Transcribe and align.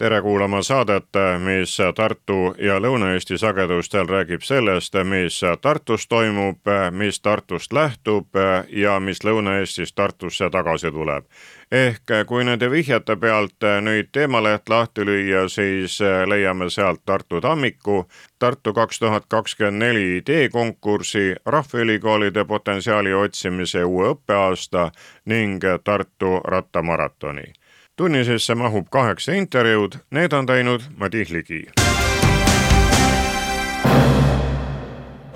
Tere 0.00 0.22
kuulama 0.22 0.62
saadet, 0.62 1.12
mis 1.44 1.76
Tartu 1.94 2.54
ja 2.58 2.78
Lõuna-Eesti 2.80 3.36
sagedustel 3.38 4.08
räägib 4.08 4.40
sellest, 4.40 4.94
mis 5.04 5.42
Tartus 5.60 6.06
toimub, 6.08 6.70
mis 6.96 7.20
Tartust 7.20 7.72
lähtub 7.76 8.40
ja 8.72 8.94
mis 9.00 9.20
Lõuna-Eestist 9.24 9.92
Tartusse 9.94 10.48
tagasi 10.50 10.88
tuleb 10.90 11.28
ehk 11.70 12.12
kui 12.26 12.44
nende 12.44 12.70
vihjete 12.70 13.14
pealt 13.16 13.68
nüüd 13.84 14.08
teemaleht 14.12 14.72
lahti 14.72 15.04
lüüa, 15.06 15.44
siis 15.48 16.00
leiame 16.26 16.70
sealt 16.70 17.04
Tartu 17.06 17.40
tammiku, 17.40 18.06
Tartu 18.38 18.72
kaks 18.72 18.98
tuhat 18.98 19.28
kakskümmend 19.28 19.84
neli 19.84 20.16
ideekonkursi, 20.16 21.36
Rahvaülikoolide 21.46 22.44
potentsiaali 22.44 23.14
otsimise 23.14 23.84
uue 23.84 24.14
õppeaasta 24.16 24.90
ning 25.26 25.64
Tartu 25.84 26.40
rattamaratoni. 26.44 27.52
Tunni 27.96 28.24
sisse 28.24 28.54
mahub 28.54 28.86
kaheksa 28.90 29.32
intervjuud, 29.32 30.00
need 30.10 30.32
on 30.32 30.46
teinud 30.46 30.82
Madis 30.96 31.30
Ligi 31.30 31.66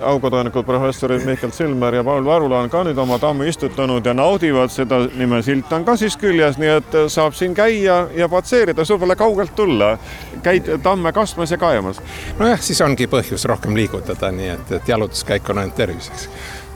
aukodaanikud 0.05 0.65
professorid 0.65 1.25
Mihkel 1.25 1.51
Silmer 1.51 1.95
ja 1.95 2.03
Paul 2.03 2.25
Varula 2.25 2.59
on 2.59 2.69
ka 2.69 2.83
nüüd 2.85 2.97
oma 3.01 3.17
tammi 3.19 3.47
istutanud 3.49 4.05
ja 4.05 4.13
naudivad 4.13 4.69
seda, 4.73 4.99
nimesilt 5.17 5.71
on 5.73 5.85
ka 5.85 5.95
siis 5.99 6.17
küljes, 6.17 6.59
nii 6.61 6.73
et 6.79 6.97
saab 7.11 7.33
siin 7.33 7.55
käia 7.57 7.97
ja 8.15 8.29
patseerida, 8.29 8.85
sul 8.85 8.99
pole 8.99 9.15
kaugelt 9.15 9.55
tulla. 9.55 9.97
käid 10.43 10.69
tamme 10.83 11.11
kastmas 11.11 11.51
ja 11.51 11.57
kaemas. 11.57 12.01
nojah, 12.39 12.61
siis 12.61 12.81
ongi 12.81 13.07
põhjus 13.07 13.45
rohkem 13.45 13.75
liigutada, 13.75 14.31
nii 14.31 14.49
et, 14.49 14.71
et 14.71 14.87
jalutuskäik 14.87 15.49
on 15.49 15.57
ainult 15.57 15.75
terviseks 15.75 16.29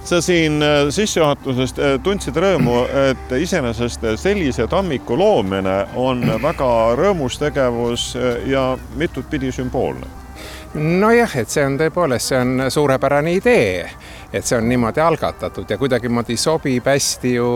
sa 0.03 0.22
siin 0.22 0.64
äh, 0.64 0.88
sissejuhatusest 0.89 1.80
äh, 1.80 1.97
tundsid 2.03 2.38
rõõmu, 2.38 2.83
et 3.11 3.36
iseenesest 3.42 4.06
sellise 4.22 4.67
tammiku 4.67 5.17
loomine 5.17 5.81
on 5.95 6.23
väga 6.41 6.72
rõõmus 7.00 7.39
tegevus 7.41 8.14
ja 8.47 8.72
mitut 8.95 9.30
pidi 9.30 9.52
sümboolne. 9.52 10.19
Nojah, 10.73 11.31
et 11.41 11.50
see 11.50 11.64
on 11.66 11.80
tõepoolest, 11.80 12.30
see 12.30 12.38
on 12.38 12.67
suurepärane 12.69 13.31
idee, 13.39 13.88
et 14.33 14.45
see 14.45 14.58
on 14.58 14.67
niimoodi 14.69 15.02
algatatud 15.02 15.69
ja 15.69 15.78
kuidagimoodi 15.81 16.38
sobib 16.38 16.86
hästi 16.86 17.34
ju 17.34 17.47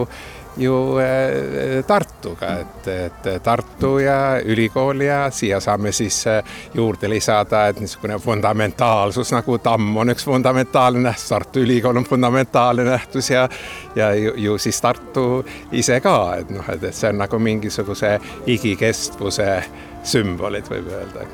ju 0.57 0.97
äh, 0.99 1.85
Tartuga, 1.87 2.59
et, 2.59 2.87
et 2.87 3.43
Tartu 3.43 3.97
ja 4.03 4.39
ülikool 4.45 5.01
ja 5.01 5.31
siia 5.31 5.59
saame 5.59 5.91
siis 5.91 6.27
äh, 6.27 6.43
juurde 6.73 7.09
lisada, 7.09 7.67
et 7.67 7.79
niisugune 7.79 8.19
fundamentaalsus 8.19 9.33
nagu 9.33 9.57
tamm 9.63 9.97
on 9.97 10.13
üks 10.13 10.25
fundamentaalne 10.29 11.07
nähtus, 11.07 11.29
Tartu 11.29 11.63
Ülikool 11.63 11.97
on 11.97 12.05
fundamentaalne 12.09 12.83
nähtus 12.83 13.29
ja 13.29 13.47
ja 13.95 14.13
ju, 14.13 14.33
ju 14.37 14.57
siis 14.57 14.81
Tartu 14.81 15.45
ise 15.71 15.99
ka, 16.01 16.35
et 16.39 16.53
noh, 16.53 16.69
et, 16.69 16.83
et 16.83 16.95
see 16.95 17.09
on 17.09 17.21
nagu 17.23 17.39
mingisuguse 17.39 18.17
igikestvuse 18.47 19.51
sümbolid, 20.03 20.69
võib 20.69 20.89
öelda 20.93 21.29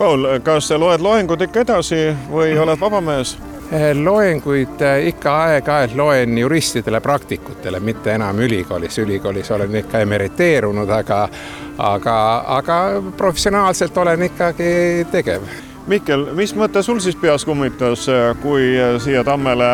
Paul, 0.00 0.24
kas 0.40 0.70
loed 0.80 1.02
loengud 1.04 1.42
ikka 1.44 1.60
edasi 1.60 1.98
või 2.32 2.54
oled 2.56 2.78
vaba 2.80 3.02
mees? 3.04 3.34
Eh, 3.68 3.90
loenguid 3.92 4.80
eh, 4.80 5.10
ikka 5.10 5.34
aeg-ajalt 5.42 5.92
loen 5.98 6.38
juristidele, 6.40 7.02
praktikutele, 7.04 7.82
mitte 7.84 8.14
enam 8.16 8.40
ülikoolis. 8.40 8.96
ülikoolis 8.98 9.50
olen 9.50 9.76
ikka 9.82 10.00
emeriteerunud, 10.00 10.88
aga, 10.88 11.18
aga, 11.78 12.16
aga 12.46 12.78
professionaalselt 13.16 13.98
olen 13.98 14.22
ikkagi 14.30 14.72
tegev. 15.12 15.44
Mihkel, 15.86 16.30
mis 16.32 16.56
mõte 16.56 16.82
sul 16.82 17.04
siis 17.04 17.20
peas 17.20 17.44
kummitas, 17.44 18.08
kui 18.40 18.72
siia 19.04 19.24
Tammele 19.24 19.70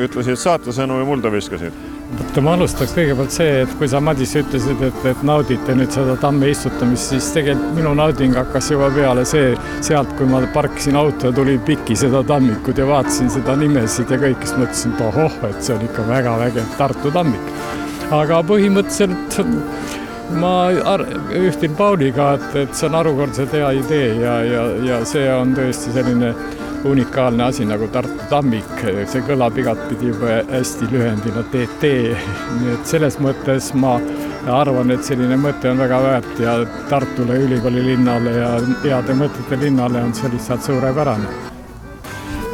ütlesid 0.00 0.40
saatesõnu 0.40 1.02
ja 1.02 1.12
mulda 1.12 1.32
viskasid? 1.32 1.87
Vaata, 2.16 2.42
ma 2.44 2.54
alustaks 2.56 2.94
kõigepealt 2.96 3.32
see, 3.34 3.62
et 3.64 3.72
kui 3.78 3.88
sa, 3.90 4.00
Madis, 4.04 4.32
ütlesid, 4.38 4.80
et, 4.86 5.04
et 5.10 5.22
naudite 5.26 5.74
nüüd 5.76 5.92
seda 5.94 6.16
tamme 6.20 6.48
istutamist, 6.52 7.12
siis 7.12 7.30
tegelikult 7.34 7.76
minu 7.76 7.92
nauding 7.98 8.36
hakkas 8.38 8.70
juba 8.72 8.90
peale 8.94 9.24
see, 9.28 9.52
sealt, 9.84 10.14
kui 10.18 10.28
ma 10.30 10.40
parkisin 10.54 10.98
auto 11.00 11.30
ja 11.30 11.36
tulin 11.36 11.60
piki 11.66 11.96
seda 11.98 12.22
tammikut 12.26 12.78
ja 12.78 12.88
vaatasin 12.88 13.30
seda 13.32 13.56
nimesid 13.58 14.10
ja 14.12 14.20
kõike, 14.20 14.46
siis 14.46 14.60
mõtlesin, 14.60 14.94
et 14.96 15.06
ohoh, 15.08 15.38
et 15.50 15.62
see 15.64 15.76
on 15.76 15.86
ikka 15.88 16.06
väga 16.08 16.36
vägev 16.44 16.76
Tartu 16.78 17.12
tammik. 17.14 17.54
aga 18.14 18.42
põhimõtteliselt 18.48 19.40
ma 20.40 20.54
ühtin 21.36 21.74
Pauliga, 21.76 22.34
et, 22.38 22.56
et 22.64 22.74
see 22.76 22.88
on 22.88 22.96
harukordselt 23.00 23.52
hea 23.56 23.72
idee 23.82 24.14
ja, 24.22 24.38
ja, 24.44 24.64
ja 24.84 25.02
see 25.08 25.28
on 25.32 25.54
tõesti 25.56 25.92
selline 25.92 26.32
unikaalne 26.84 27.44
asi 27.44 27.64
nagu 27.64 27.88
Tartu 27.92 28.28
tammik, 28.30 28.70
see 29.10 29.22
kõlab 29.26 29.58
igatpidi 29.58 30.12
juba 30.12 30.38
hästi 30.50 30.88
lühendina 30.92 31.42
TT, 31.52 31.90
nii 32.60 32.74
et 32.76 32.86
selles 32.86 33.18
mõttes 33.22 33.72
ma 33.74 33.96
arvan, 34.48 34.92
et 34.94 35.04
selline 35.04 35.36
mõte 35.40 35.70
on 35.70 35.82
väga 35.82 36.00
väärt 36.04 36.40
ja 36.42 36.54
Tartule, 36.88 37.40
ülikooli 37.48 37.84
linnale 37.90 38.36
ja 38.38 38.54
heade 38.84 39.16
mõtete 39.18 39.60
linnale 39.60 40.02
on 40.06 40.14
see 40.14 40.30
lihtsalt 40.32 40.64
suurepärane. 40.64 41.28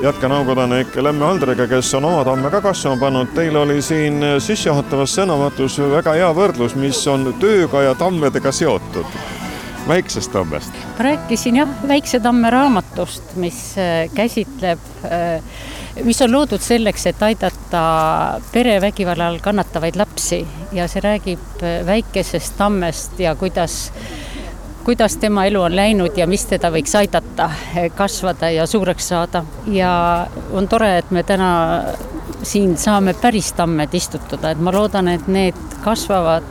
Jätkan 0.05 0.33
aukodanik 0.37 0.97
Lemme 1.01 1.25
Aldriga, 1.25 1.69
kes 1.71 1.95
on 1.97 2.05
oma 2.05 2.25
tamme 2.25 2.51
ka 2.53 2.61
kasvama 2.61 3.01
pannud. 3.01 3.31
Teil 3.37 3.57
oli 3.57 3.79
siin 3.83 4.19
sissejuhatavas 4.39 5.15
sõnavõtus 5.17 5.79
väga 5.95 6.19
hea 6.19 6.29
võrdlus, 6.37 6.77
mis 6.77 7.01
on 7.09 7.31
tööga 7.41 7.87
ja 7.87 7.95
tammedega 7.97 8.53
seotud 8.53 9.34
väiksest 9.89 10.33
tammest? 10.33 10.73
rääkisin 10.99 11.57
jah, 11.57 11.69
Väikse 11.89 12.21
tamme 12.21 12.51
raamatust, 12.51 13.37
mis 13.37 13.79
äh, 13.79 14.11
käsitleb, 14.15 14.79
äh, 15.05 15.43
mis 16.05 16.23
on 16.23 16.33
loodud 16.33 16.61
selleks, 16.61 17.07
et 17.07 17.23
aidata 17.23 17.83
perevägivalla 18.53 19.29
all 19.29 19.39
kannatavaid 19.43 19.97
lapsi 19.97 20.47
ja 20.73 20.89
see 20.89 21.05
räägib 21.05 21.63
äh, 21.63 21.83
väikesest 21.87 22.57
tammest 22.59 23.21
ja 23.21 23.35
kuidas 23.35 23.93
kuidas 24.85 25.17
tema 25.17 25.47
elu 25.49 25.63
on 25.63 25.77
läinud 25.77 26.17
ja 26.17 26.27
mis 26.29 26.45
teda 26.47 26.69
võiks 26.71 26.93
aidata 26.99 27.49
kasvada 27.97 28.51
ja 28.51 28.67
suureks 28.67 29.09
saada. 29.09 29.45
ja 29.67 30.27
on 30.53 30.69
tore, 30.69 30.99
et 30.99 31.11
me 31.11 31.23
täna 31.23 31.83
siin 32.43 32.77
saame 32.77 33.15
päris 33.15 33.53
tammed 33.57 33.95
istutada, 33.95 34.51
et 34.51 34.61
ma 34.61 34.73
loodan, 34.73 35.09
et 35.09 35.29
need 35.29 35.57
kasvavad 35.85 36.45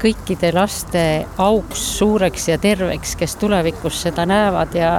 kõikide 0.00 0.52
laste 0.54 1.04
auks 1.38 1.82
suureks 1.98 2.48
ja 2.48 2.58
terveks, 2.58 3.14
kes 3.20 3.36
tulevikus 3.40 4.02
seda 4.06 4.26
näevad 4.28 4.74
ja, 4.74 4.92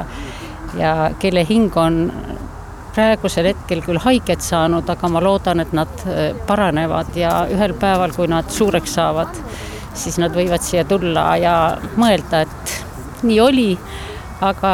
ja 0.78 0.94
kelle 1.20 1.46
hing 1.50 1.78
on 1.78 2.00
praegusel 2.96 3.52
hetkel 3.52 3.82
küll 3.86 4.00
haiget 4.04 4.44
saanud, 4.44 4.90
aga 4.90 5.10
ma 5.10 5.22
loodan, 5.24 5.64
et 5.64 5.74
nad 5.76 6.06
äh, 6.06 6.32
paranevad 6.48 7.16
ja 7.16 7.46
ühel 7.52 7.74
päeval, 7.80 8.14
kui 8.16 8.28
nad 8.32 8.50
suureks 8.52 8.98
saavad, 9.00 9.38
siis 9.94 10.20
nad 10.22 10.36
võivad 10.36 10.64
siia 10.66 10.84
tulla 10.88 11.26
ja 11.40 11.56
mõelda, 12.00 12.44
et 12.46 13.24
nii 13.24 13.40
oli, 13.42 13.70
aga 14.42 14.74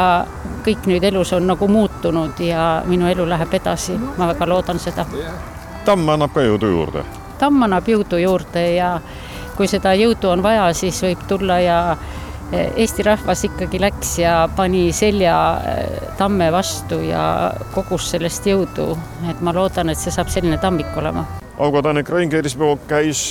kõik 0.66 0.88
nüüd 0.90 1.04
elus 1.04 1.32
on 1.36 1.46
nagu 1.48 1.68
muutunud 1.68 2.40
ja 2.42 2.82
minu 2.88 3.08
elu 3.08 3.26
läheb 3.28 3.54
edasi, 3.60 3.96
ma 4.18 4.28
väga 4.32 4.48
loodan 4.48 4.80
seda. 4.82 5.06
tamm 5.84 6.08
annab 6.08 6.34
ka 6.34 6.44
jõudu 6.44 6.70
juurde? 6.74 7.04
tamm 7.38 7.62
annab 7.62 7.88
jõudu 7.88 8.18
juurde 8.18 8.64
ja 8.74 8.98
kui 9.58 9.66
seda 9.70 9.92
jõudu 9.98 10.30
on 10.30 10.42
vaja, 10.44 10.70
siis 10.76 11.00
võib 11.02 11.24
tulla 11.28 11.58
ja 11.58 11.78
eh, 12.52 12.70
Eesti 12.84 13.02
rahvas 13.06 13.42
ikkagi 13.48 13.80
läks 13.82 14.14
ja 14.22 14.36
pani 14.56 14.88
selja 14.94 15.34
eh, 15.58 15.98
tamme 16.20 16.52
vastu 16.54 17.00
ja 17.08 17.24
kogus 17.74 18.10
sellest 18.14 18.46
jõudu. 18.46 18.92
et 19.30 19.42
ma 19.42 19.54
loodan, 19.54 19.90
et 19.90 19.98
see 19.98 20.14
saab 20.14 20.30
selline 20.30 20.60
tammik 20.62 20.96
olema. 20.96 21.26
aukodanik 21.58 22.08
Rain 22.08 22.30
Kersipuu 22.30 22.78
käis 22.86 23.28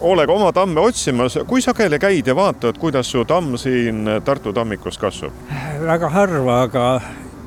hoolega 0.00 0.32
eh, 0.32 0.40
oma 0.40 0.52
tamme 0.52 0.80
otsimas. 0.80 1.38
kui 1.46 1.62
sageli 1.62 1.98
käid 1.98 2.26
ja 2.26 2.36
vaatad, 2.36 2.78
kuidas 2.78 3.10
su 3.12 3.24
tamm 3.24 3.56
siin 3.56 4.06
Tartu 4.24 4.52
tammikus 4.52 4.98
kasvab? 4.98 5.32
väga 5.84 6.08
harva, 6.08 6.62
aga 6.62 7.00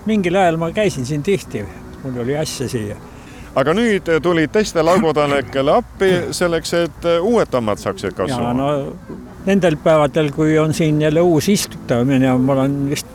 mingil 0.05 0.35
ajal 0.35 0.57
ma 0.57 0.71
käisin 0.71 1.05
siin 1.05 1.23
tihti. 1.23 1.65
mul 2.03 2.21
oli 2.21 2.37
asja 2.37 2.69
siia 2.69 3.10
aga 3.55 3.73
nüüd 3.73 4.11
tulid 4.23 4.51
teistele 4.53 4.93
aukodanikele 4.95 5.73
appi 5.73 6.11
selleks, 6.35 6.73
et 6.73 7.09
uued 7.21 7.51
tammad 7.51 7.81
saaksid 7.81 8.15
kasvama. 8.17 8.53
No, 8.53 9.17
nendel 9.45 9.77
päevadel, 9.83 10.31
kui 10.35 10.59
on 10.59 10.73
siin 10.73 11.01
jälle 11.01 11.21
uus 11.21 11.49
istutamine, 11.49 12.33
ma 12.37 12.53
olen 12.53 12.77
vist 12.89 13.07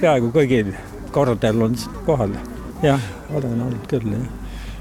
peaaegu 0.00 0.32
kõigil 0.34 0.74
kordadel 1.14 1.62
on 1.62 1.78
kohal. 2.06 2.36
jah, 2.82 3.00
olen 3.34 3.62
olnud 3.62 3.88
küll, 3.88 4.12
jah 4.12 4.28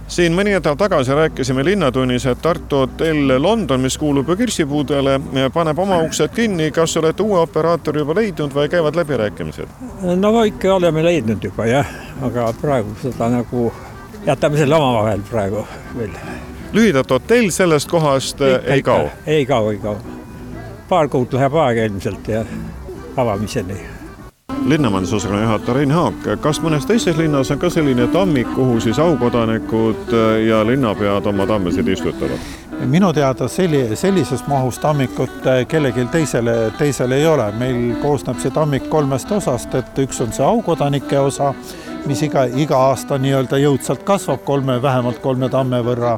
siin 0.09 0.33
mõni 0.33 0.55
nädal 0.55 0.73
tagasi 0.73 1.13
rääkisime 1.13 1.61
Linnatunnis, 1.65 2.25
et 2.25 2.39
Tartu 2.41 2.81
hotell 2.81 3.35
London, 3.41 3.81
mis 3.81 3.97
kuulub 3.97 4.29
ju 4.29 4.35
kirsipuudele, 4.39 5.19
paneb 5.53 5.79
oma 5.79 5.99
uksed 6.01 6.33
kinni. 6.33 6.71
kas 6.71 6.97
olete 6.97 7.23
uue 7.23 7.39
operaatori 7.39 8.01
juba 8.01 8.15
leidnud 8.17 8.53
või 8.55 8.69
käivad 8.69 8.95
läbirääkimised? 8.95 9.67
no 10.15 10.43
ikka 10.43 10.73
oleme 10.73 11.03
leidnud 11.03 11.43
juba 11.43 11.65
jah, 11.65 11.93
aga 12.25 12.53
praegu 12.61 12.95
seda 13.03 13.29
nagu 13.29 13.71
jätame 14.25 14.57
selle 14.57 14.75
omavahel 14.75 15.21
praegu 15.29 15.67
veel. 15.97 16.11
lühidalt 16.73 17.11
hotell 17.11 17.49
sellest 17.49 17.89
kohast 17.89 18.41
Ikka, 18.41 18.73
ei 18.73 18.83
kao? 18.83 19.09
ei 19.25 19.45
kao, 19.45 19.71
ei 19.71 19.77
kao. 19.77 19.97
paar 20.89 21.07
kuud 21.07 21.33
läheb 21.33 21.55
aega 21.55 21.85
ilmselt 21.85 22.27
ja 22.27 22.45
avamiseni 23.17 23.79
linnamajandusosakonna 24.65 25.41
juhataja 25.43 25.73
Rein 25.73 25.91
Haak, 25.91 26.25
kas 26.41 26.59
mõnes 26.61 26.85
teises 26.87 27.17
linnas 27.17 27.51
on 27.51 27.59
ka 27.59 27.69
selline 27.69 28.07
tammik, 28.11 28.49
kuhu 28.55 28.79
siis 28.83 28.99
aukodanikud 28.99 30.11
ja 30.47 30.65
linnapead 30.67 31.25
oma 31.25 31.47
tammesid 31.47 31.87
istutavad? 31.87 32.49
minu 32.85 33.13
teada 33.13 33.47
selli-, 33.47 33.95
sellises 33.95 34.47
mahus 34.47 34.79
tammikut 34.79 35.47
äh, 35.47 35.67
kellelgi 35.67 36.05
teisele, 36.11 36.71
teisel 36.77 37.11
ei 37.11 37.25
ole, 37.27 37.51
meil 37.59 37.95
koosneb 38.01 38.39
see 38.39 38.51
tammik 38.55 38.89
kolmest 38.89 39.31
osast, 39.31 39.75
et 39.75 39.99
üks 39.99 40.21
on 40.23 40.31
see 40.33 40.45
aukodanike 40.45 41.19
osa, 41.19 41.53
mis 42.07 42.21
iga, 42.23 42.45
iga 42.45 42.77
aasta 42.89 43.17
nii-öelda 43.21 43.59
jõudsalt 43.59 44.05
kasvab 44.07 44.45
kolme, 44.45 44.79
vähemalt 44.81 45.19
kolme 45.23 45.49
tamme 45.49 45.81
võrra 45.85 46.17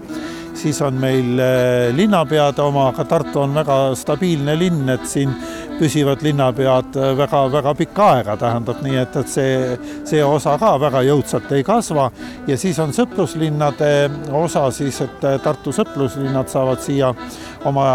siis 0.62 0.82
on 0.82 0.94
meil 0.94 1.40
äh, 1.40 1.96
linnapeade 1.96 2.62
oma, 2.62 2.88
aga 2.92 3.06
Tartu 3.06 3.42
on 3.42 3.56
väga 3.56 3.78
stabiilne 3.98 4.56
linn, 4.60 4.90
et 4.94 5.06
siin 5.10 5.34
püsivad 5.80 6.22
linnapead 6.26 6.98
väga-väga 7.18 7.74
äh, 7.74 7.78
pikka 7.78 8.10
aega, 8.16 8.38
tähendab 8.38 8.82
nii, 8.86 8.98
et, 9.02 9.16
et 9.22 9.32
see, 9.32 9.78
see 10.08 10.24
osa 10.24 10.58
ka 10.62 10.76
väga 10.82 11.04
jõudsalt 11.08 11.52
ei 11.58 11.66
kasva. 11.68 12.10
Ja 12.48 12.58
siis 12.60 12.80
on 12.84 12.94
sõpruslinnade 12.96 13.94
osa 14.44 14.68
siis, 14.76 15.02
et 15.06 15.26
äh, 15.28 15.40
Tartu 15.44 15.74
sõpruslinnad 15.76 16.52
saavad 16.52 16.84
siia 16.84 17.14
oma 17.66 17.88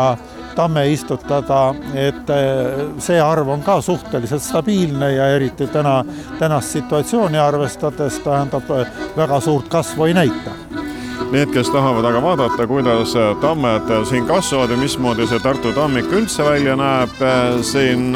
tamme 0.56 0.86
istutada, 0.92 1.74
et 1.94 2.32
see 3.04 3.20
arv 3.20 3.48
on 3.52 3.62
ka 3.62 3.80
suhteliselt 3.84 4.42
stabiilne 4.42 5.12
ja 5.12 5.28
eriti 5.36 5.68
täna, 5.72 6.00
tänast 6.38 6.78
situatsiooni 6.78 7.38
arvestades 7.38 8.20
tähendab, 8.24 8.72
väga 9.16 9.40
suurt 9.40 9.68
kasvu 9.68 10.08
ei 10.08 10.16
näita 10.16 10.56
Need, 11.26 11.50
kes 11.50 11.70
tahavad 11.74 12.04
aga 12.06 12.20
vaadata, 12.22 12.66
kuidas 12.70 13.10
tammed 13.40 13.88
siin 14.06 14.26
kasvavad 14.28 14.70
ja 14.70 14.76
mismoodi 14.78 15.26
see 15.26 15.40
Tartu 15.42 15.72
tammik 15.74 16.12
üldse 16.14 16.44
välja 16.46 16.76
näeb 16.78 17.18
siin 17.66 18.14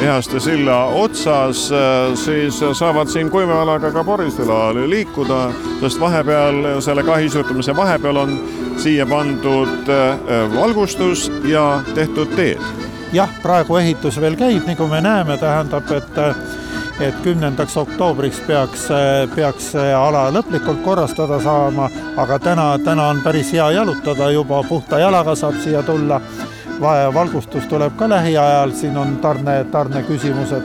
Ehaste 0.00 0.40
silla 0.40 0.78
otsas, 0.96 1.66
siis 2.16 2.60
saavad 2.72 3.12
siin 3.12 3.28
kuivealaga 3.30 3.90
ka 3.92 4.04
Borisela 4.04 4.72
liikuda, 4.74 5.42
sest 5.82 6.00
vahepeal, 6.00 6.80
selle 6.80 7.04
kahisutamise 7.04 7.76
vahepeal 7.76 8.16
on 8.16 8.38
siia 8.80 9.06
pandud 9.06 9.92
valgustus 10.54 11.28
ja 11.44 11.82
tehtud 11.94 12.32
teed. 12.36 12.64
jah, 13.12 13.28
praegu 13.42 13.76
ehitus 13.76 14.20
veel 14.20 14.36
käib, 14.40 14.64
nagu 14.68 14.88
me 14.88 15.04
näeme, 15.04 15.36
tähendab, 15.36 15.92
et 15.92 16.57
et 17.00 17.14
kümnendaks 17.22 17.76
oktoobriks 17.76 18.40
peaks, 18.46 18.88
peaks 19.34 19.72
see 19.74 19.90
ala 19.94 20.28
lõplikult 20.34 20.82
korrastada 20.84 21.38
saama, 21.42 21.88
aga 22.18 22.38
täna, 22.42 22.68
täna 22.84 23.08
on 23.12 23.22
päris 23.22 23.52
hea 23.54 23.70
jalutada 23.76 24.30
juba, 24.34 24.62
puhta 24.68 24.98
jalaga 24.98 25.34
saab 25.38 25.60
siia 25.62 25.82
tulla. 25.82 26.20
valgustus 27.14 27.66
tuleb 27.66 27.96
ka 27.96 28.08
lähiajal, 28.08 28.70
siin 28.70 28.96
on 28.96 29.16
tarne, 29.16 29.64
tarneküsimused 29.64 30.62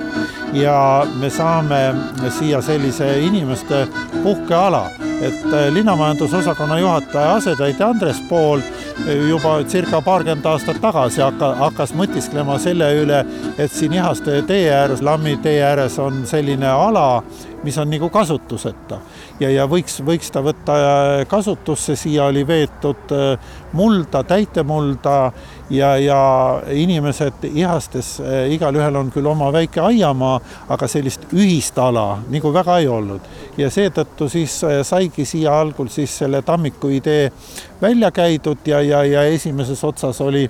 ja 0.53 1.05
me 1.19 1.29
saame 1.29 1.95
siia 2.29 2.61
sellise 2.61 3.19
inimeste 3.19 3.87
puhkeala, 4.23 4.89
et 5.21 5.73
linnamajandusosakonna 5.73 6.79
juhataja 6.79 7.33
asetäitja 7.33 7.87
Andres 7.87 8.21
Pool 8.29 8.61
juba 9.29 9.55
circa 9.67 10.01
paarkümmend 10.01 10.45
aastat 10.45 10.79
tagasi 10.81 11.21
hakka, 11.21 11.53
hakkas 11.59 11.93
mõtisklema 11.97 12.57
selle 12.61 12.89
üle, 13.01 13.23
et 13.57 13.71
siin 13.71 13.93
Ihaste 13.93 14.41
tee 14.47 14.67
ääres, 14.73 15.01
Lammi 15.01 15.37
tee 15.43 15.61
ääres 15.63 15.99
on 15.99 16.23
selline 16.29 16.69
ala, 16.69 17.23
mis 17.63 17.77
on 17.77 17.89
nagu 17.91 18.09
kasutuseta 18.09 18.99
ja, 19.39 19.49
ja 19.49 19.65
võiks, 19.69 19.99
võiks 20.05 20.31
ta 20.33 20.43
võtta 20.45 20.75
kasutusse, 21.29 21.95
siia 21.99 22.27
oli 22.29 22.43
veetud 22.47 23.13
äh, 23.15 23.51
mulda, 23.73 24.23
täitemulda 24.27 25.15
ja, 25.73 25.93
ja 25.97 26.19
inimesed 26.71 27.47
ihastes, 27.49 28.15
äh, 28.21 28.51
igalühel 28.53 28.95
on 28.99 29.11
küll 29.13 29.27
oma 29.29 29.49
väike 29.53 29.81
aiamaa, 29.81 30.39
aga 30.73 30.89
sellist 30.89 31.27
ühist 31.33 31.79
ala 31.81 32.19
nagu 32.29 32.53
väga 32.53 32.77
ei 32.81 32.87
olnud. 32.87 33.31
ja 33.57 33.69
seetõttu 33.69 34.29
siis 34.29 34.59
äh, 34.63 34.81
saigi 34.85 35.25
siia 35.25 35.59
algul 35.59 35.89
siis 35.89 36.17
selle 36.23 36.41
tammiku 36.41 36.89
idee 36.89 37.31
välja 37.81 38.11
käidud 38.11 38.65
ja, 38.65 38.81
ja, 38.81 39.03
ja 39.03 39.23
esimeses 39.23 39.83
otsas 39.83 40.21
oli 40.21 40.49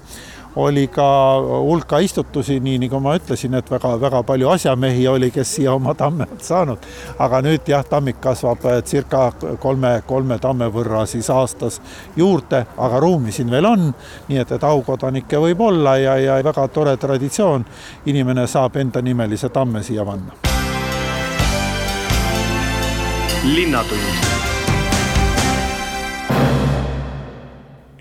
oli 0.56 0.88
ka 0.88 1.40
hulka 1.42 2.00
istutusi, 2.00 2.60
nii 2.60 2.78
nagu 2.86 3.00
ma 3.02 3.16
ütlesin, 3.18 3.56
et 3.58 3.72
väga-väga 3.72 4.24
palju 4.24 4.50
asjamehi 4.54 5.08
oli, 5.08 5.32
kes 5.32 5.56
siia 5.56 5.74
oma 5.74 5.94
tamme 5.98 6.28
on 6.32 6.42
saanud. 6.42 6.78
aga 7.20 7.42
nüüd 7.42 7.68
jah, 7.68 7.86
tammik 7.86 8.22
kasvab 8.22 8.66
eh, 8.66 8.82
circa 8.84 9.32
kolme, 9.60 10.02
kolme 10.08 10.38
tamme 10.40 10.70
võrra 10.74 11.06
siis 11.06 11.30
aastas 11.30 11.82
juurde, 12.16 12.66
aga 12.78 13.00
ruumi 13.00 13.32
siin 13.32 13.52
veel 13.52 13.66
on. 13.66 13.94
nii 14.28 14.38
et, 14.38 14.52
et 14.52 14.64
aukodanikke 14.64 15.40
võib 15.40 15.62
olla 15.62 15.98
ja, 15.98 16.18
ja 16.18 16.38
väga 16.44 16.68
tore 16.68 16.98
traditsioon. 16.98 17.66
inimene 18.06 18.48
saab 18.48 18.78
endanimelise 18.78 19.50
tamme 19.50 19.84
siia 19.84 20.06
panna. 20.06 20.32
linnatund 23.44 24.33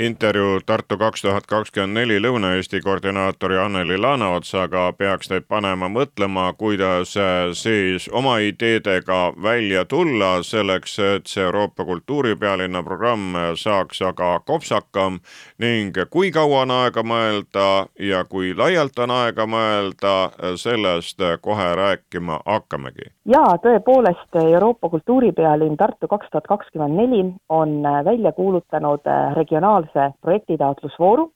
intervjuu 0.03 0.61
Tartu 0.67 0.99
kaks 0.99 1.23
tuhat 1.23 1.47
kakskümmend 1.47 1.95
neli 1.95 2.19
Lõuna-Eesti 2.21 2.81
koordinaatori 2.83 3.59
Anneli 3.59 3.99
Laanaotsaga 3.99 4.93
peaks 4.99 5.29
teid 5.31 5.47
panema 5.49 5.89
mõtlema, 5.89 6.49
kuidas 6.59 7.15
äh, 7.17 7.53
siis 7.53 8.09
oma 8.13 8.39
ideedega 8.39 9.33
välja 9.43 9.85
tulla 9.85 10.43
selleks, 10.43 10.99
et 10.99 11.31
see 11.31 11.45
Euroopa 11.45 11.85
kultuuripealinna 11.85 12.83
programm 12.83 13.37
saaks 13.57 14.03
aga 14.03 14.41
kopsakam 14.47 15.21
ning 15.59 15.97
kui 16.11 16.31
kaua 16.35 16.63
on 16.67 16.75
aega 16.75 17.03
mõelda 17.03 17.69
ja 17.99 18.25
kui 18.25 18.55
laialt 18.57 18.99
on 18.99 19.11
aega 19.11 19.47
mõelda, 19.47 20.15
sellest 20.57 21.21
kohe 21.41 21.69
rääkima 21.77 22.41
hakkamegi. 22.47 23.11
jaa, 23.25 23.57
tõepoolest 23.63 24.41
Euroopa 24.43 24.89
kultuuripealinn 24.89 25.77
Tartu 25.77 26.09
kaks 26.09 26.31
tuhat 26.31 26.47
kakskümmend 26.49 26.97
neli 26.97 27.25
on 27.49 27.83
välja 28.05 28.33
kuulutanud 28.33 29.07
regionaalse 29.35 29.92
konkreetse 29.93 30.19
projektitaotlusvooru, 30.21 31.31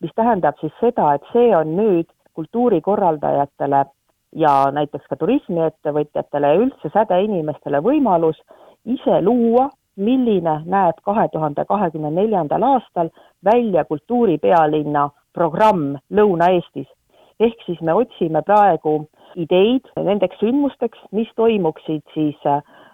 mis 0.00 0.10
tähendab 0.14 0.54
siis 0.60 0.72
seda, 0.80 1.14
et 1.14 1.22
see 1.32 1.54
on 1.56 1.76
nüüd 1.76 2.08
kultuurikorraldajatele 2.34 3.84
ja 4.36 4.70
näiteks 4.72 5.06
ka 5.08 5.16
turismiettevõtjatele 5.16 6.46
ja 6.46 6.60
üldse 6.60 6.90
sädeinimestele 6.92 7.80
võimalus 7.82 8.36
ise 8.84 9.20
luua, 9.22 9.68
milline 9.96 10.62
näeb 10.64 10.96
kahe 11.04 11.28
tuhande 11.28 11.64
kahekümne 11.64 12.10
neljandal 12.10 12.62
aastal 12.62 13.10
välja 13.44 13.84
kultuuripealinna 13.84 15.10
programm 15.34 15.96
Lõuna-Eestis. 16.10 16.88
ehk 17.40 17.62
siis 17.66 17.80
me 17.80 17.92
otsime 17.94 18.42
praegu 18.42 19.06
ideid 19.36 19.84
nendeks 19.96 20.38
sündmusteks, 20.38 20.98
mis 21.12 21.28
toimuksid 21.36 22.02
siis 22.14 22.36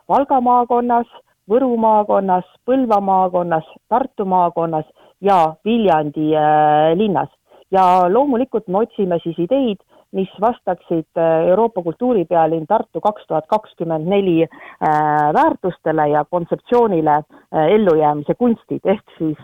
Valga 0.08 0.40
maakonnas, 0.40 1.06
Võru 1.48 1.76
maakonnas, 1.76 2.44
Põlva 2.66 3.00
maakonnas, 3.00 3.64
Tartu 3.88 4.24
maakonnas 4.24 4.84
ja 5.20 5.54
Viljandi 5.64 6.34
äh, 6.36 6.96
linnas. 6.96 7.28
ja 7.70 8.08
loomulikult 8.08 8.68
me 8.68 8.78
otsime 8.78 9.18
siis 9.20 9.36
ideid, 9.44 9.82
mis 10.16 10.30
vastaksid 10.40 11.18
äh, 11.20 11.48
Euroopa 11.50 11.82
kultuuripealinn 11.82 12.66
Tartu 12.66 13.00
kaks 13.00 13.26
tuhat 13.28 13.44
kakskümmend 13.48 14.08
neli 14.08 14.42
äh, 14.42 14.88
väärtustele 15.36 16.08
ja 16.08 16.24
kontseptsioonile 16.24 17.22
ellujäämise 17.52 18.34
kunstid, 18.34 18.80
ehk 18.84 19.18
siis 19.18 19.38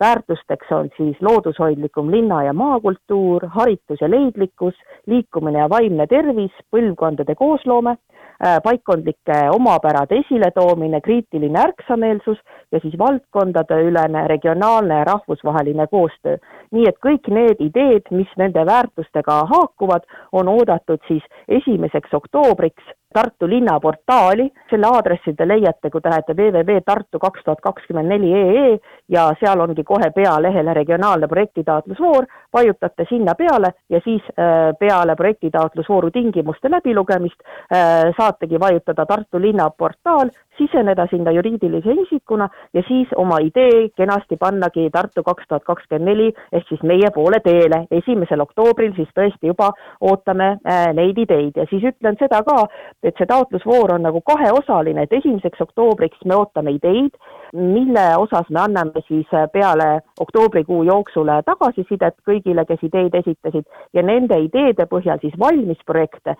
väärtusteks 0.00 0.72
on 0.72 0.88
siis 0.96 1.16
loodushoidlikum 1.22 2.10
linna- 2.10 2.42
ja 2.44 2.52
maakultuur, 2.52 3.46
haritus 3.46 4.00
ja 4.00 4.10
leidlikkus, 4.10 4.74
liikumine 5.06 5.58
ja 5.58 5.70
vaimne 5.70 6.06
tervis, 6.06 6.52
põlvkondade 6.70 7.34
koosloome 7.34 7.96
paikkondlike 8.62 9.38
omapärade 9.50 10.16
esiletoomine, 10.18 11.00
kriitiline 11.00 11.60
ärksameelsus 11.60 12.38
ja 12.72 12.80
siis 12.80 12.98
valdkondadeülene 12.98 14.26
regionaalne 14.28 14.98
ja 14.98 15.04
rahvusvaheline 15.04 15.86
koostöö. 15.86 16.36
nii 16.70 16.88
et 16.88 16.98
kõik 17.06 17.28
need 17.30 17.60
ideed, 17.60 18.10
mis 18.10 18.30
nende 18.36 18.66
väärtustega 18.66 19.44
haakuvad, 19.50 20.02
on 20.32 20.48
oodatud 20.48 21.00
siis 21.08 21.22
esimeseks 21.48 22.14
oktoobriks 22.14 22.84
Tartu 23.14 23.46
linna 23.46 23.78
portaali, 23.80 24.48
selle 24.70 24.88
aadressi 24.90 25.36
te 25.38 25.46
leiate, 25.46 25.90
kui 25.90 26.02
te 26.02 26.10
lähete 26.10 26.34
www.tartu 26.34 27.20
kaks 27.22 27.44
tuhat 27.44 27.60
kakskümmend 27.62 28.10
neli 28.10 28.32
ee 28.34 28.78
ja 29.14 29.28
seal 29.40 29.60
ongi 29.62 29.84
kohe 29.86 30.10
pealehel 30.16 30.72
regionaalne 30.74 31.28
projektitaotlusvoor, 31.30 32.26
vajutate 32.52 33.06
sinna 33.08 33.36
peale 33.38 33.70
ja 33.90 34.00
siis 34.04 34.22
äh, 34.34 34.72
peale 34.78 35.14
projektitaotlusvooru 35.16 36.10
tingimuste 36.10 36.70
läbilugemist 36.70 37.38
äh, 37.44 38.10
saategi 38.18 38.60
vajutada 38.60 39.06
Tartu 39.06 39.40
linna 39.40 39.70
portaal, 39.70 40.34
siseneda 40.58 41.06
sinna 41.10 41.30
juriidilise 41.34 41.92
isikuna 42.04 42.48
ja 42.74 42.82
siis 42.88 43.08
oma 43.16 43.38
idee 43.42 43.88
kenasti 43.96 44.36
pannagi 44.36 44.88
Tartu 44.92 45.22
kaks 45.22 45.48
tuhat 45.48 45.64
kakskümmend 45.64 46.08
neli 46.08 46.32
ehk 46.52 46.68
siis 46.68 46.82
meie 46.82 47.10
poole 47.14 47.40
teele. 47.44 47.84
esimesel 47.90 48.40
oktoobril 48.40 48.92
siis 48.96 49.08
tõesti 49.18 49.50
juba 49.50 49.70
ootame 50.00 50.48
äh, 50.66 50.86
neid 50.94 51.18
ideid. 51.18 51.56
Ja 51.56 51.66
siis 51.70 51.82
ütlen 51.82 52.18
seda 52.18 52.42
ka, 52.46 52.66
et 53.02 53.14
see 53.18 53.26
taotlusvoor 53.26 53.94
on 53.94 54.06
nagu 54.06 54.20
kaheosaline, 54.20 55.02
et 55.02 55.12
esimeseks 55.12 55.60
oktoobriks 55.60 56.24
me 56.24 56.36
ootame 56.36 56.74
ideid, 56.76 57.16
mille 57.52 58.06
osas 58.18 58.48
me 58.50 58.60
anname 58.64 59.04
siis 59.08 59.26
äh, 59.34 59.46
peale 59.52 60.00
oktoobrikuu 60.20 60.82
jooksul 60.90 61.30
tagasisidet 61.46 62.16
kõigile, 62.28 62.66
kes 62.68 62.82
ideid 62.82 63.14
esitasid. 63.14 63.64
Ja 63.94 64.02
nende 64.02 64.38
ideede 64.42 64.86
põhjal 64.90 65.20
siis 65.22 65.34
valmis 65.40 65.80
projekte 65.86 66.34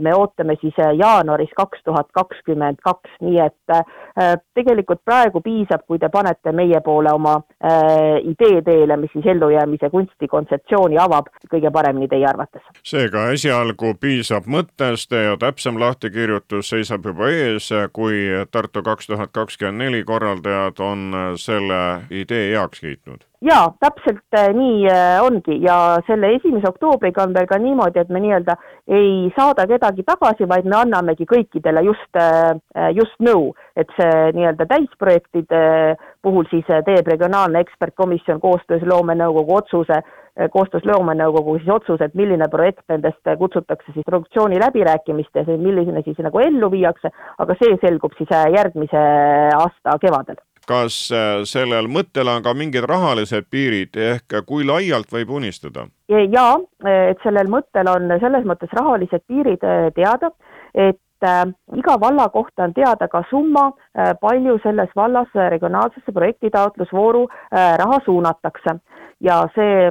me 0.00 0.12
ootame 0.14 0.56
siis 0.60 0.74
jaanuaris 0.98 1.50
kaks 1.56 1.82
tuhat 1.84 2.08
kakskümmend 2.16 2.80
kaks. 2.84 3.10
Nii 3.20 3.29
et 3.38 3.74
äh, 3.74 4.34
tegelikult 4.54 5.02
praegu 5.04 5.40
piisab, 5.44 5.84
kui 5.86 5.98
te 5.98 6.08
panete 6.08 6.52
meie 6.52 6.80
poole 6.84 7.12
oma 7.12 7.36
äh, 7.36 8.18
idee 8.32 8.62
teele, 8.66 8.96
mis 8.96 9.12
siis 9.14 9.26
ellujäämise 9.34 9.90
kunsti 9.90 10.28
kontseptsiooni 10.28 10.98
avab 10.98 11.30
kõige 11.52 11.70
paremini 11.72 12.08
teie 12.08 12.26
arvates. 12.26 12.62
seega 12.82 13.28
esialgu 13.36 13.94
piisab 14.00 14.50
mõttest 14.50 15.14
ja 15.14 15.36
täpsem 15.40 15.80
lahtikirjutus 15.80 16.74
seisab 16.74 17.06
juba 17.06 17.30
ees, 17.30 17.70
kui 17.92 18.28
Tartu 18.50 18.82
kaks 18.82 19.06
tuhat 19.06 19.32
kakskümmend 19.32 19.84
neli 19.84 20.04
korraldajad 20.04 20.80
on 20.84 21.10
selle 21.36 21.82
idee 22.10 22.50
heaks 22.54 22.80
kiitnud 22.80 23.29
jaa, 23.44 23.72
täpselt 23.80 24.36
äh, 24.36 24.50
nii 24.54 24.84
äh, 24.90 25.22
ongi. 25.24 25.56
Ja 25.64 25.76
selle 26.06 26.34
esimese 26.36 26.68
oktoobriga 26.68 27.24
on 27.24 27.34
veel 27.34 27.48
ka 27.48 27.58
niimoodi, 27.60 28.02
et 28.02 28.12
me 28.12 28.20
nii-öelda 28.22 28.56
ei 28.98 29.30
saada 29.36 29.66
kedagi 29.70 30.04
tagasi, 30.06 30.48
vaid 30.48 30.68
me 30.68 30.76
annamegi 30.80 31.26
kõikidele 31.30 31.84
just, 31.88 32.20
äh, 32.20 32.90
just 32.96 33.16
nõu, 33.24 33.50
et 33.76 33.90
see 33.96 34.32
nii-öelda 34.36 34.68
täisprojektide 34.70 35.62
puhul 36.22 36.48
siis 36.50 36.66
teeb 36.68 37.08
regionaalne 37.08 37.62
ekspertkomisjon 37.64 38.40
koostöös 38.40 38.84
loomenõukogu 38.84 39.56
otsuse, 39.56 40.02
koostöös 40.52 40.84
loomenõukogu 40.86 41.56
siis 41.58 41.72
otsuse, 41.72 42.06
et 42.06 42.14
milline 42.16 42.46
projekt 42.52 42.84
nendest 42.92 43.32
kutsutakse 43.40 43.92
siis 43.94 44.06
produktsiooni 44.06 44.60
läbirääkimistes 44.60 45.48
milline 45.56 46.04
siis 46.04 46.20
nagu 46.24 46.44
ellu 46.44 46.70
viiakse, 46.72 47.10
aga 47.40 47.56
see 47.60 47.80
selgub 47.82 48.14
siis 48.20 48.30
järgmise 48.30 49.08
aasta 49.56 49.98
kevadel 50.04 50.38
kas 50.70 50.96
äh, 51.14 51.42
sellel 51.48 51.88
mõttel 51.90 52.30
on 52.30 52.44
ka 52.44 52.54
mingid 52.54 52.86
rahalised 52.88 53.48
piirid 53.50 53.96
ehk 53.98 54.40
kui 54.46 54.66
laialt 54.66 55.10
võib 55.12 55.34
unistada? 55.40 55.86
jaa, 56.10 56.56
et 56.90 57.20
sellel 57.22 57.50
mõttel 57.50 57.86
on 57.90 58.10
selles 58.22 58.46
mõttes 58.46 58.72
rahalised 58.78 59.22
piirid 59.30 59.62
äh, 59.66 59.88
teada, 59.94 60.32
et 60.74 61.26
äh, 61.26 61.44
iga 61.78 61.96
valla 62.02 62.28
kohta 62.34 62.68
on 62.68 62.74
teada 62.74 63.08
ka 63.10 63.22
summa, 63.30 63.70
palju 64.20 64.58
selles 64.62 64.90
vallas 64.96 65.34
regionaalsesse 65.54 66.12
projektitaotlusvooru 66.16 67.26
raha 67.82 67.98
suunatakse. 68.04 68.78
ja 69.20 69.42
see 69.54 69.90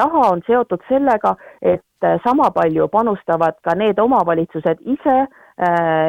raha 0.00 0.22
on 0.32 0.40
seotud 0.46 0.80
sellega, 0.88 1.34
et 1.62 2.06
sama 2.24 2.50
palju 2.50 2.88
panustavad 2.88 3.58
ka 3.62 3.74
need 3.76 3.98
omavalitsused 4.00 4.80
ise 4.96 5.16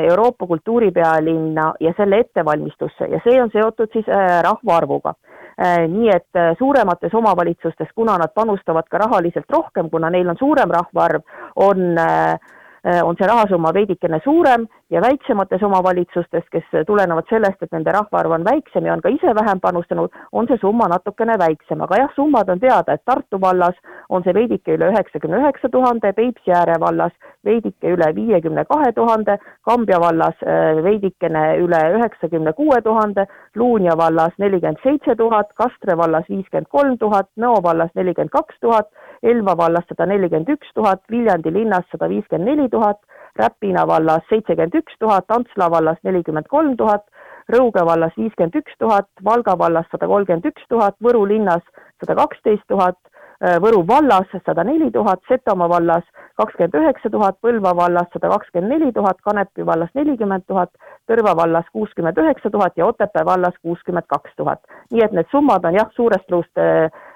Euroopa 0.10 0.48
kultuuripealinna 0.48 1.74
ja 1.80 1.94
selle 1.98 2.18
ettevalmistusse 2.20 3.06
ja 3.12 3.20
see 3.24 3.38
on 3.42 3.52
seotud 3.54 3.92
siis 3.94 4.10
äh, 4.10 4.42
rahvaarvuga. 4.44 5.14
Äh, 5.62 5.86
nii 5.88 6.10
et 6.10 6.58
suuremates 6.58 7.14
omavalitsustes, 7.14 7.94
kuna 7.96 8.18
nad 8.18 8.34
panustavad 8.36 8.90
ka 8.90 8.98
rahaliselt 8.98 9.50
rohkem, 9.50 9.90
kuna 9.90 10.10
neil 10.10 10.30
on 10.34 10.40
suurem 10.40 10.74
rahvaarv, 10.74 11.22
on 11.56 11.98
äh, 12.02 12.40
Äh, 12.86 13.02
on 13.02 13.16
see 13.18 13.26
rahasumma 13.26 13.72
veidikene 13.74 14.20
suurem 14.22 14.68
ja 14.90 15.02
väiksemates 15.02 15.64
omavalitsustes, 15.64 16.44
kes 16.52 16.66
tulenevalt 16.88 17.30
sellest, 17.30 17.64
et 17.64 17.72
nende 17.74 17.94
rahvaarv 17.96 18.36
on 18.38 18.46
väiksem 18.46 18.86
ja 18.86 18.94
on 18.94 19.02
ka 19.02 19.10
ise 19.10 19.34
vähem 19.36 19.60
panustanud, 19.62 20.14
on 20.32 20.48
see 20.48 20.60
summa 20.62 20.88
natukene 20.92 21.38
väiksem, 21.42 21.82
aga 21.82 22.02
jah, 22.04 22.12
summad 22.16 22.50
on 22.54 22.62
teada, 22.62 22.94
et 22.94 23.06
Tartu 23.06 23.40
vallas 23.42 23.78
on 24.10 24.24
see 24.24 24.34
veidike 24.38 24.76
üle 24.78 24.92
üheksakümne 24.94 25.42
üheksa 25.42 25.70
tuhande, 25.74 26.12
Peipsi-ääre 26.14 26.78
vallas 26.82 27.14
veidike 27.46 27.96
üle 27.96 28.12
viiekümne 28.16 28.66
kahe 28.70 28.92
tuhande, 28.98 29.38
Kambja 29.66 30.00
vallas 30.02 30.38
äh, 30.46 30.84
veidikene 30.84 31.46
üle 31.66 31.82
üheksakümne 31.98 32.54
kuue 32.54 32.82
tuhande, 32.86 33.26
Luunja 33.56 33.98
vallas 33.98 34.38
nelikümmend 34.38 34.84
seitse 34.84 35.16
tuhat, 35.16 35.54
Kastre 35.58 35.98
vallas 35.98 36.30
viiskümmend 36.30 36.70
kolm 36.70 36.98
tuhat, 37.02 37.32
Nõo 37.42 37.58
vallas 37.64 37.90
nelikümmend 37.96 38.34
kaks 38.38 38.62
tuhat, 38.62 38.92
Elva 39.24 39.58
vallas 39.58 39.86
sada 39.90 40.06
nelikümmend 40.06 40.50
üks 40.54 40.70
tuhat, 40.78 41.02
Viljandi 41.12 41.54
linnas 41.54 41.90
sada 41.92 42.10
viiskümmend 42.10 42.52
neli 42.52 42.70
tuhat, 42.70 43.02
Räpina 43.40 43.88
vallas 43.88 44.24
seitsekümmend 44.30 44.76
üks 44.80 44.96
tuhat, 45.00 45.26
Antsla 45.32 45.70
vallas 45.72 45.98
nelikümmend 46.04 46.48
kolm 46.52 46.78
tuhat, 46.78 47.04
Rõuge 47.52 47.84
vallas 47.86 48.16
viiskümmend 48.18 48.56
üks 48.62 48.78
tuhat, 48.80 49.10
Valga 49.26 49.58
vallas 49.60 49.90
sada 49.92 50.08
kolmkümmend 50.08 50.48
üks 50.52 50.64
tuhat, 50.70 50.96
Võru 51.04 51.26
linnas 51.30 51.64
sada 52.02 52.16
kaksteist 52.22 52.64
tuhat, 52.72 52.98
Võru 53.62 53.82
vallas 53.88 54.32
sada 54.46 54.64
neli 54.64 54.88
tuhat, 54.92 55.20
Setomaa 55.28 55.68
vallas 55.70 56.06
kakskümmend 56.40 56.78
üheksa 56.80 57.12
tuhat, 57.12 57.38
Põlva 57.44 57.76
vallas 57.76 58.08
sada 58.16 58.32
kakskümmend 58.32 58.72
neli 58.72 58.94
tuhat, 58.96 59.20
Kanepi 59.28 59.68
vallas 59.68 59.92
nelikümmend 60.00 60.48
tuhat, 60.48 60.72
Tõrva 61.12 61.36
vallas 61.38 61.68
kuuskümmend 61.76 62.18
üheksa 62.24 62.50
tuhat 62.50 62.80
ja 62.80 62.88
Otepää 62.88 63.26
vallas 63.26 63.60
kuuskümmend 63.62 64.08
kaks 64.08 64.32
tuhat. 64.38 64.64
nii 64.92 65.04
et 65.04 65.12
need 65.12 65.28
summad 65.32 65.66
on 65.66 65.76
jah, 65.76 65.92
suurest 65.96 66.32
luust 66.32 66.64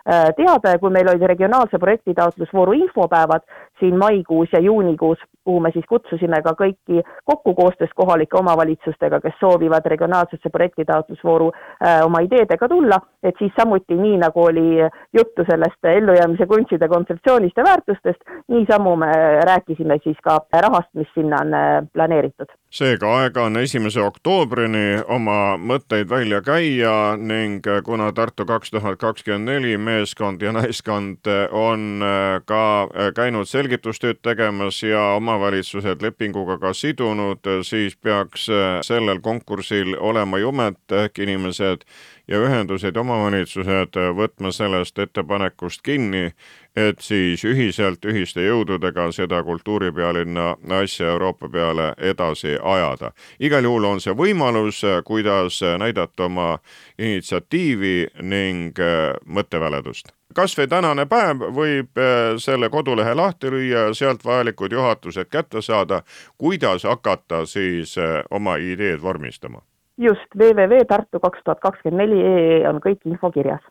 Äh, 0.09 0.31
teada 0.33 0.71
ja 0.73 0.79
kui 0.81 0.89
meil 0.89 1.09
olid 1.11 1.21
regionaalse 1.27 1.77
projektitaotlusvooru 1.77 2.73
infopäevad 2.73 3.43
siin 3.79 3.97
maikuus 3.97 4.49
ja 4.53 4.59
juunikuus, 4.59 5.17
kuhu 5.43 5.59
me 5.59 5.71
siis 5.73 5.85
kutsusime 5.89 6.41
ka 6.45 6.53
kõiki 6.61 7.03
kokku 7.25 7.53
koostöös 7.55 7.91
kohalike 7.95 8.37
omavalitsustega, 8.37 9.21
kes 9.21 9.37
soovivad 9.39 9.85
regionaalsesse 9.85 10.49
projektitaotlusvooru 10.49 11.51
äh, 11.51 11.99
oma 12.05 12.21
ideedega 12.25 12.67
tulla, 12.67 12.99
et 13.23 13.35
siis 13.39 13.53
samuti 13.59 13.97
nii, 13.97 14.17
nagu 14.21 14.43
oli 14.43 14.67
juttu 15.13 15.45
sellest 15.49 15.91
ellujäämise 15.93 16.45
kunstide 16.45 16.87
kontseptsioonist 16.87 17.57
ja 17.57 17.63
väärtustest, 17.63 18.21
niisamu 18.47 18.95
me 18.95 19.11
rääkisime 19.51 19.99
siis 20.03 20.17
ka 20.23 20.39
rahast, 20.61 20.89
mis 20.93 21.07
sinna 21.13 21.41
on 21.41 21.53
äh, 21.53 21.83
planeeritud. 21.93 22.51
Seega 22.69 23.09
aega 23.17 23.43
on 23.49 23.57
esimese 23.57 24.01
oktoobrini 24.05 25.01
oma 25.07 25.57
mõtteid 25.57 26.09
välja 26.09 26.41
käia 26.45 27.15
ning 27.17 27.65
kuna 27.83 28.11
Tartu 28.13 28.45
kaks 28.45 28.71
tuhat 28.71 28.99
kakskümmend 29.01 29.49
neli 29.49 29.77
meeskond 29.77 30.41
ja 30.41 30.51
naiskond 30.53 31.25
on 31.51 32.03
äh, 32.05 32.41
ka 32.45 32.61
äh, 32.83 33.09
käinud 33.15 33.49
selgitustööd 33.69 34.17
tegemas 34.25 34.81
ja 34.81 35.01
omavalitsused 35.17 36.01
lepinguga 36.01 36.57
ka 36.57 36.73
sidunud, 36.73 37.45
siis 37.61 37.95
peaks 37.95 38.47
äh, 38.49 38.79
sellel 38.81 39.21
konkursil 39.21 39.93
olema 39.99 40.39
jumet, 40.41 40.79
ehk 40.91 41.19
inimesed 41.21 41.85
ja 42.27 42.41
ühendused 42.41 42.97
omavalitsused 42.97 43.93
võtma 44.17 44.51
sellest 44.51 44.97
ettepanekust 44.99 45.81
kinni, 45.85 46.31
et 46.75 46.99
siis 47.01 47.45
ühiselt, 47.45 48.05
ühiste 48.05 48.41
jõududega 48.41 49.11
seda 49.13 49.43
kultuuripealinna 49.43 50.55
asja 50.81 51.13
Euroopa 51.13 51.49
peale 51.49 51.93
edasi 51.97 52.57
ajada. 52.57 53.11
igal 53.39 53.63
juhul 53.63 53.85
on 53.85 54.01
see 54.01 54.13
võimalus, 54.13 54.81
kuidas 55.05 55.61
näidata 55.77 56.25
oma 56.25 56.57
initsiatiivi 56.97 58.07
ning 58.21 58.79
äh, 58.79 59.13
mõtteväledust 59.25 60.18
kas 60.35 60.57
või 60.57 60.67
tänane 60.67 61.05
päev 61.05 61.47
võib 61.55 61.97
äh, 61.97 62.35
selle 62.37 62.69
kodulehe 62.69 63.15
lahti 63.15 63.51
lüüa 63.51 63.87
ja 63.87 63.93
sealt 63.93 64.25
vajalikud 64.25 64.71
juhatused 64.71 65.29
kätte 65.29 65.61
saada, 65.61 66.01
kuidas 66.37 66.83
hakata 66.83 67.45
siis 67.45 67.97
äh, 67.97 68.21
oma 68.31 68.55
ideed 68.55 69.01
vormistama 69.01 69.61
just, 69.97 70.29
www 70.37 70.85
Tartu 70.87 71.19
kaks 71.19 71.43
tuhat 71.43 71.59
kakskümmend 71.59 72.01
neli 72.01 72.21
ee 72.23 72.67
on 72.69 72.79
kõik 72.85 73.03
info 73.05 73.31
kirjas. 73.31 73.61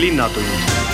linnatund 0.00 0.93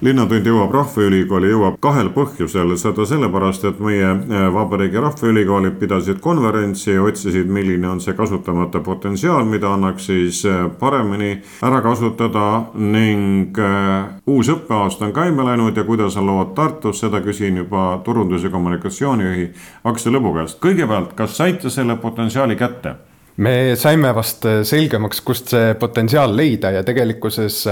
linnatund 0.00 0.46
jõuab 0.48 0.72
Rahvaülikooli, 0.74 1.50
jõuab 1.52 1.76
kahel 1.82 2.08
põhjusel, 2.14 2.72
seda 2.80 3.04
sellepärast, 3.08 3.66
et 3.68 3.80
meie 3.84 4.06
äh, 4.08 4.46
Vabariigi 4.54 5.00
Rahvaülikoolid 5.00 5.76
pidasid 5.80 6.22
konverentsi, 6.24 6.96
otsisid, 6.98 7.50
milline 7.52 7.88
on 7.90 8.00
see 8.00 8.16
kasutamata 8.16 8.80
potentsiaal, 8.84 9.44
mida 9.48 9.74
annaks 9.74 10.08
siis 10.08 10.40
äh, 10.48 10.64
paremini 10.80 11.34
ära 11.66 11.82
kasutada 11.84 12.46
ning 12.74 13.58
äh, 13.60 14.08
uus 14.30 14.48
õppeaasta 14.54 15.08
on 15.08 15.14
käima 15.16 15.44
läinud 15.50 15.76
ja 15.76 15.84
kuidas 15.84 16.16
on 16.16 16.30
lood 16.30 16.56
Tartus, 16.56 17.02
seda 17.04 17.20
küsin 17.24 17.60
juba 17.60 18.00
turundus- 18.04 18.44
ja 18.44 18.50
kommunikatsioonijuhi 18.50 19.50
Aksel 19.84 20.16
Lõbu 20.16 20.34
käest. 20.38 20.60
kõigepealt, 20.64 21.14
kas 21.16 21.36
saite 21.36 21.70
selle 21.70 21.96
potentsiaali 22.00 22.56
kätte? 22.56 22.96
Me 23.40 23.76
saime 23.76 24.10
vast 24.14 24.44
selgemaks, 24.68 25.22
kust 25.24 25.54
see 25.54 25.74
potentsiaal 25.80 26.34
leida 26.36 26.74
ja 26.74 26.82
tegelikkuses 26.84 27.62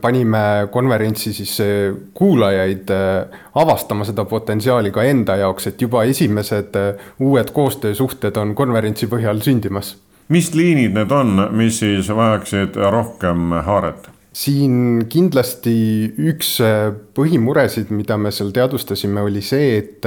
panime 0.00 0.68
konverentsi 0.70 1.32
siis 1.32 1.60
äh, 1.60 1.94
kuulajaid 2.14 2.90
äh, 2.90 3.40
avastama 3.54 4.04
seda 4.04 4.24
potentsiaali 4.24 4.90
ka 4.94 5.04
enda 5.06 5.36
jaoks, 5.36 5.70
et 5.70 5.82
juba 5.82 6.04
esimesed 6.08 6.76
äh, 6.78 7.08
uued 7.20 7.50
koostöösuhted 7.54 8.36
on 8.36 8.54
konverentsi 8.54 9.06
põhjal 9.10 9.42
sündimas. 9.44 9.96
mis 10.28 10.52
liinid 10.54 10.94
need 10.94 11.12
on, 11.12 11.48
mis 11.56 11.78
siis 11.80 12.08
vajaksid 12.08 12.76
rohkem 12.76 13.52
haaret? 13.64 14.10
siin 14.38 15.06
kindlasti 15.10 15.74
üks 16.30 16.58
põhimuresid, 17.16 17.88
mida 17.90 18.18
me 18.20 18.30
seal 18.30 18.52
teadvustasime, 18.54 19.22
oli 19.24 19.40
see, 19.42 19.78
et 19.80 20.06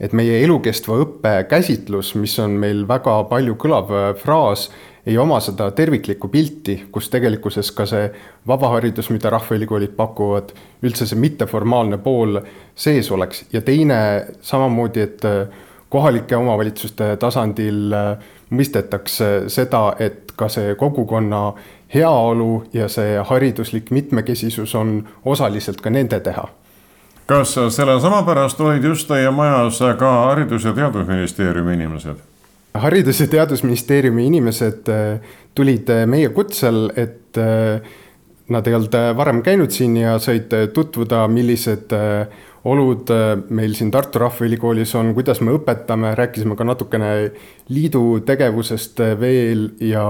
et 0.00 0.12
meie 0.12 0.42
elukestva 0.44 0.98
õppe 1.04 1.32
käsitlus, 1.48 2.14
mis 2.20 2.36
on 2.42 2.58
meil 2.60 2.84
väga 2.88 3.22
palju 3.30 3.56
kõlav 3.60 3.92
fraas, 4.20 4.68
ei 5.06 5.18
oma 5.18 5.38
seda 5.40 5.68
terviklikku 5.70 6.28
pilti, 6.28 6.80
kus 6.92 7.08
tegelikkuses 7.12 7.70
ka 7.72 7.86
see 7.86 8.08
vabaharidus, 8.48 9.08
mida 9.14 9.30
rahvaülikoolid 9.30 9.94
pakuvad, 9.96 10.50
üldse 10.82 11.06
see 11.06 11.20
mitteformaalne 11.22 12.00
pool 12.02 12.40
sees 12.74 13.10
oleks. 13.14 13.44
Ja 13.52 13.62
teine 13.62 13.98
samamoodi, 14.42 15.06
et 15.06 15.26
kohalike 15.88 16.36
omavalitsuste 16.36 17.14
tasandil 17.22 17.94
mõistetakse 18.50 19.46
seda, 19.52 19.88
et 20.02 20.34
ka 20.36 20.50
see 20.52 20.74
kogukonna 20.74 21.52
heaolu 21.94 22.66
ja 22.74 22.90
see 22.92 23.16
hariduslik 23.30 23.90
mitmekesisus 23.94 24.74
on 24.74 24.98
osaliselt 25.24 25.80
ka 25.80 25.90
nende 25.90 26.20
teha 26.20 26.48
kas 27.26 27.56
sellesama 27.70 28.22
pärast 28.22 28.60
olid 28.60 28.84
just 28.84 29.08
teie 29.08 29.30
majas 29.30 29.78
ka 29.98 30.14
Haridus- 30.30 30.64
ja 30.64 30.72
Teadusministeeriumi 30.72 31.74
inimesed? 31.74 32.16
haridus- 32.78 33.20
ja 33.20 33.26
Teadusministeeriumi 33.26 34.26
inimesed 34.26 34.88
äh, 34.88 35.20
tulid 35.54 35.88
äh, 35.88 36.06
meie 36.06 36.28
kutsel, 36.28 36.90
et 36.96 37.38
äh, 37.38 37.80
nad 38.48 38.66
ei 38.66 38.74
olnud 38.74 38.94
varem 39.16 39.42
käinud 39.42 39.70
siin 39.74 39.96
ja 39.96 40.18
said 40.22 40.52
tutvuda, 40.74 41.24
millised 41.28 41.90
olud 42.64 43.10
meil 43.50 43.72
siin 43.74 43.90
Tartu 43.90 44.20
Rahvaülikoolis 44.22 44.94
on, 44.94 45.10
kuidas 45.14 45.40
me 45.42 45.50
õpetame, 45.56 46.12
rääkisime 46.14 46.54
ka 46.54 46.64
natukene 46.64 47.08
liidu 47.74 48.20
tegevusest 48.26 49.02
veel 49.18 49.72
ja, 49.82 50.04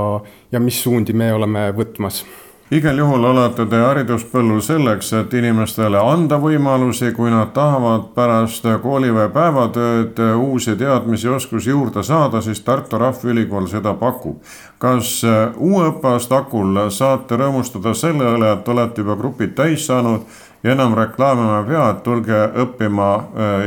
ja 0.52 0.60
mis 0.60 0.82
suundi 0.84 1.16
me 1.16 1.30
oleme 1.32 1.70
võtmas 1.76 2.26
igal 2.70 2.98
juhul 2.98 3.24
olete 3.24 3.66
te 3.70 3.78
hariduspõllul 3.78 4.60
selleks, 4.64 5.12
et 5.20 5.34
inimestele 5.38 6.00
anda 6.02 6.38
võimalusi, 6.42 7.12
kui 7.14 7.30
nad 7.30 7.52
tahavad 7.54 8.08
pärast 8.16 8.66
kooli 8.82 9.12
või 9.14 9.28
päevatööd 9.34 10.18
uusi 10.34 10.74
teadmisi, 10.76 11.28
oskusi 11.28 11.70
juurde 11.70 12.02
saada, 12.02 12.40
siis 12.42 12.60
Tartu 12.66 12.98
Rahvaülikool 12.98 13.68
seda 13.70 13.94
pakub. 13.94 14.42
kas 14.78 15.22
uue 15.56 15.86
õppeaasta 15.88 16.42
hakul 16.42 16.90
saate 16.90 17.36
rõõmustada 17.36 17.94
selle 17.94 18.34
üle, 18.34 18.52
et 18.52 18.68
olete 18.68 19.00
juba 19.00 19.16
grupid 19.16 19.54
täis 19.54 19.86
saanud 19.86 20.26
ja 20.62 20.72
enam 20.72 20.94
reklaamima 20.94 21.62
ei 21.62 21.70
pea, 21.70 21.90
et 21.90 22.02
tulge 22.02 22.42
õppima 22.66 23.08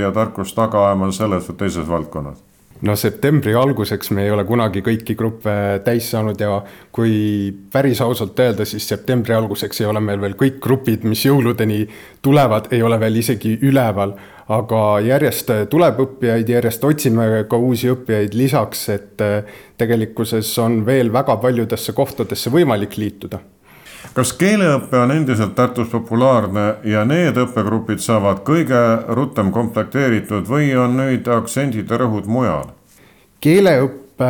ja 0.02 0.12
tarkust 0.12 0.56
taga 0.56 0.86
ajama 0.90 1.12
selles 1.12 1.50
või 1.50 1.58
teises 1.64 1.88
valdkonnas? 1.88 2.49
No 2.82 2.96
septembri 2.96 3.54
alguseks 3.58 4.12
me 4.16 4.24
ei 4.26 4.32
ole 4.32 4.46
kunagi 4.48 4.82
kõiki 4.86 5.16
gruppe 5.20 5.54
täis 5.86 6.10
saanud 6.14 6.40
ja 6.40 6.62
kui 6.96 7.52
päris 7.72 8.02
ausalt 8.02 8.40
öelda, 8.40 8.66
siis 8.66 8.88
septembri 8.88 9.36
alguseks 9.36 9.82
ei 9.82 9.90
ole 9.90 10.02
meil 10.04 10.22
veel 10.22 10.38
kõik 10.40 10.62
grupid, 10.64 11.04
mis 11.04 11.26
jõuludeni 11.26 11.84
tulevad, 12.26 12.72
ei 12.76 12.84
ole 12.84 13.00
veel 13.00 13.22
isegi 13.24 13.58
üleval. 13.62 14.16
aga 14.50 14.78
järjest 15.06 15.52
tuleb 15.70 16.00
õppijaid, 16.02 16.48
järjest 16.50 16.84
otsime 16.84 17.46
ka 17.50 17.58
uusi 17.58 17.92
õppijaid 17.92 18.34
lisaks, 18.34 18.88
et 18.90 19.22
tegelikkuses 19.78 20.58
on 20.58 20.82
veel 20.86 21.14
väga 21.14 21.38
paljudesse 21.38 21.94
kohtadesse 21.94 22.50
võimalik 22.50 22.98
liituda 22.98 23.38
kas 24.14 24.34
keeleõpe 24.38 24.98
on 25.00 25.12
endiselt 25.14 25.56
Tartus 25.56 25.90
populaarne 25.92 26.66
ja 26.88 27.06
need 27.08 27.38
õppegrupid 27.40 28.02
saavad 28.04 28.44
kõige 28.48 28.82
rutem 29.16 29.52
komplekteeritud 29.56 30.48
või 30.50 30.72
on 30.78 30.98
nüüd 31.00 31.28
aktsendid 31.30 31.90
ja 31.90 32.00
rõhud 32.02 32.30
mujal? 32.30 32.70
keeleõppe 33.40 34.30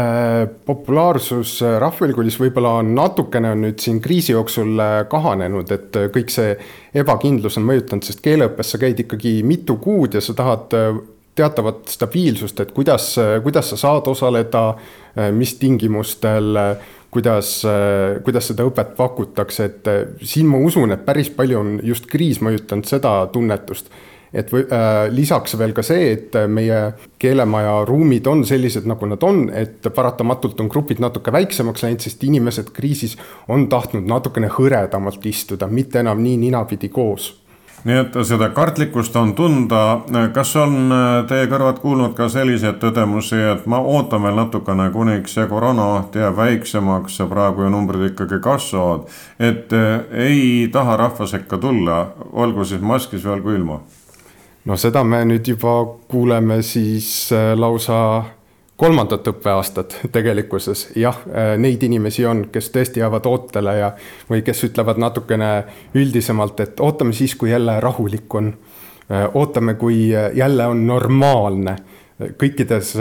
populaarsus 0.69 1.55
Rahvaülikoolis 1.81 2.37
võib-olla 2.37 2.75
on 2.83 2.91
natukene 2.95 3.55
on 3.55 3.63
nüüd 3.65 3.79
siin 3.81 3.97
kriisi 4.01 4.35
jooksul 4.35 4.77
kahanenud, 5.09 5.71
et 5.73 5.97
kõik 6.13 6.29
see 6.29 6.51
ebakindlus 6.93 7.57
on 7.57 7.65
mõjutanud, 7.71 8.05
sest 8.05 8.21
keeleõppes 8.21 8.75
sa 8.75 8.81
käid 8.81 9.01
ikkagi 9.01 9.39
mitu 9.41 9.79
kuud 9.81 10.13
ja 10.13 10.21
sa 10.21 10.37
tahad 10.37 10.75
teatavat 11.39 11.87
stabiilsust, 11.89 12.59
et 12.59 12.71
kuidas, 12.75 13.13
kuidas 13.43 13.71
sa 13.71 13.79
saad 13.79 14.07
osaleda, 14.11 14.63
mis 15.33 15.55
tingimustel 15.57 16.57
kuidas, 17.11 17.63
kuidas 18.23 18.51
seda 18.51 18.67
õpet 18.69 18.93
pakutakse, 18.97 19.65
et 19.65 19.89
äh, 19.89 20.05
siin 20.21 20.49
ma 20.49 20.61
usun, 20.61 20.93
et 20.93 21.05
päris 21.05 21.31
palju 21.33 21.59
on 21.59 21.75
just 21.83 22.05
kriis 22.09 22.41
mõjutanud 22.45 22.89
seda 22.89 23.21
tunnetust. 23.33 23.89
Et 24.29 24.51
või, 24.53 24.61
äh, 24.69 25.07
lisaks 25.09 25.55
veel 25.57 25.73
ka 25.73 25.81
see, 25.81 26.11
et 26.13 26.37
meie 26.53 26.77
keelemaja 27.21 27.79
ruumid 27.89 28.27
on 28.29 28.43
sellised, 28.45 28.85
nagu 28.89 29.09
nad 29.09 29.25
on, 29.25 29.47
et 29.49 29.89
paratamatult 29.95 30.61
on 30.61 30.69
grupid 30.69 31.01
natuke 31.01 31.33
väiksemaks 31.33 31.85
läinud, 31.87 32.05
sest 32.05 32.23
inimesed 32.29 32.69
kriisis 32.75 33.17
on 33.49 33.65
tahtnud 33.73 34.05
natukene 34.05 34.51
hõredamalt 34.53 35.25
istuda, 35.25 35.67
mitte 35.67 36.03
enam 36.05 36.21
nii 36.21 36.37
ninapidi 36.45 36.93
koos 36.93 37.33
nii 37.83 37.97
et 38.01 38.17
seda 38.27 38.49
kartlikkust 38.49 39.15
on 39.15 39.33
tunda. 39.35 40.01
kas 40.33 40.55
on 40.55 40.91
äh, 40.91 41.25
teie 41.27 41.47
kõrvad 41.47 41.79
kuulnud 41.79 42.15
ka 42.17 42.29
selliseid 42.29 42.79
tõdemusi, 42.81 43.39
et 43.53 43.65
ma 43.65 43.79
ootan 43.79 44.23
veel 44.23 44.35
natukene, 44.35 44.89
kuniks 44.91 45.37
see 45.37 45.47
koroonaoht 45.47 46.15
jääb 46.15 46.35
väiksemaks 46.37 47.21
praegu 47.29 47.63
ju 47.63 47.69
numbrid 47.69 48.11
ikkagi 48.11 48.41
kasvavad. 48.43 49.07
et 49.39 49.73
äh, 49.73 50.01
ei 50.11 50.69
taha 50.71 50.97
rahva 50.97 51.27
sekka 51.27 51.57
tulla, 51.57 52.07
olgu 52.31 52.65
siis 52.65 52.81
maskis 52.81 53.25
või 53.25 53.33
olgu 53.37 53.55
ilma? 53.55 53.79
no 54.65 54.77
seda 54.77 55.03
me 55.03 55.23
nüüd 55.25 55.47
juba 55.47 55.85
kuuleme 56.07 56.61
siis 56.61 57.31
äh, 57.31 57.53
lausa 57.57 58.23
kolmandat 58.79 59.27
õppeaastat 59.27 59.97
tegelikkuses, 60.15 60.87
jah, 60.99 61.17
äh, 61.27 61.53
neid 61.59 61.83
inimesi 61.83 62.25
on, 62.27 62.45
kes 62.53 62.71
tõesti 62.75 63.03
jäävad 63.03 63.27
ootele 63.29 63.75
ja 63.79 63.93
või 64.29 64.43
kes 64.45 64.63
ütlevad 64.69 65.01
natukene 65.01 65.51
üldisemalt, 65.99 66.59
et 66.63 66.79
ootame 66.83 67.15
siis, 67.15 67.35
kui 67.35 67.51
jälle 67.51 67.79
rahulik 67.83 68.35
on. 68.39 68.53
Äh, 69.09 69.27
ootame, 69.33 69.75
kui 69.75 70.09
jälle 70.11 70.67
on 70.67 70.85
normaalne. 70.87 71.77
kõikides 72.19 72.97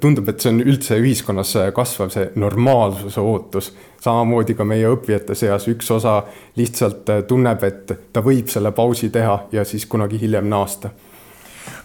tundub, 0.00 0.26
et 0.28 0.42
see 0.44 0.50
on 0.52 0.58
üldse 0.60 0.98
ühiskonnas 1.00 1.54
kasvav, 1.72 2.10
see 2.12 2.26
normaalsuse 2.36 3.20
ootus. 3.20 3.70
samamoodi 4.00 4.54
ka 4.54 4.64
meie 4.64 4.90
õppijate 4.92 5.34
seas 5.34 5.64
üks 5.68 5.88
osa 5.90 6.22
lihtsalt 6.56 7.08
tunneb, 7.28 7.64
et 7.64 8.12
ta 8.12 8.20
võib 8.20 8.52
selle 8.52 8.72
pausi 8.72 9.08
teha 9.10 9.38
ja 9.52 9.64
siis 9.64 9.86
kunagi 9.86 10.20
hiljem 10.20 10.48
naasta 10.48 10.90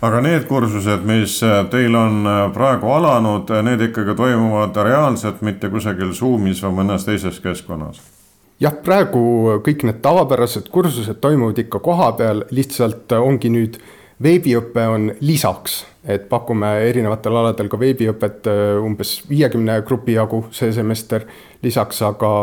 aga 0.04 0.20
need 0.24 0.48
kursused, 0.50 1.06
mis 1.08 1.38
äh, 1.46 1.62
teil 1.72 1.96
on 1.96 2.28
äh, 2.28 2.42
praegu 2.56 2.92
alanud, 2.92 3.50
äh, 3.54 3.64
need 3.64 3.86
ikkagi 3.88 4.16
toimuvad 4.20 4.76
reaalselt, 4.84 5.42
mitte 5.46 5.70
kusagil 5.72 6.12
Zoomis 6.16 6.64
või 6.66 6.82
mõnes 6.82 7.08
teises 7.08 7.40
keskkonnas? 7.44 8.02
jah, 8.64 8.76
praegu 8.84 9.24
kõik 9.64 9.84
need 9.88 10.00
tavapärased 10.04 10.70
kursused 10.72 11.20
toimuvad 11.24 11.60
ikka 11.64 11.82
kohapeal, 11.84 12.46
lihtsalt 12.52 13.12
ongi 13.16 13.52
nüüd 13.52 13.80
veebiõpe 14.24 14.86
on 14.88 15.10
lisaks, 15.24 15.82
et 16.08 16.30
pakume 16.30 16.70
erinevatel 16.88 17.40
aladel 17.40 17.72
ka 17.72 17.80
veebiõpet 17.80 18.48
umbes 18.84 19.18
viiekümne 19.28 19.82
grupi 19.88 20.16
jagu 20.16 20.46
see 20.56 20.72
semester. 20.72 21.26
Lisaks, 21.64 22.00
aga 22.08 22.34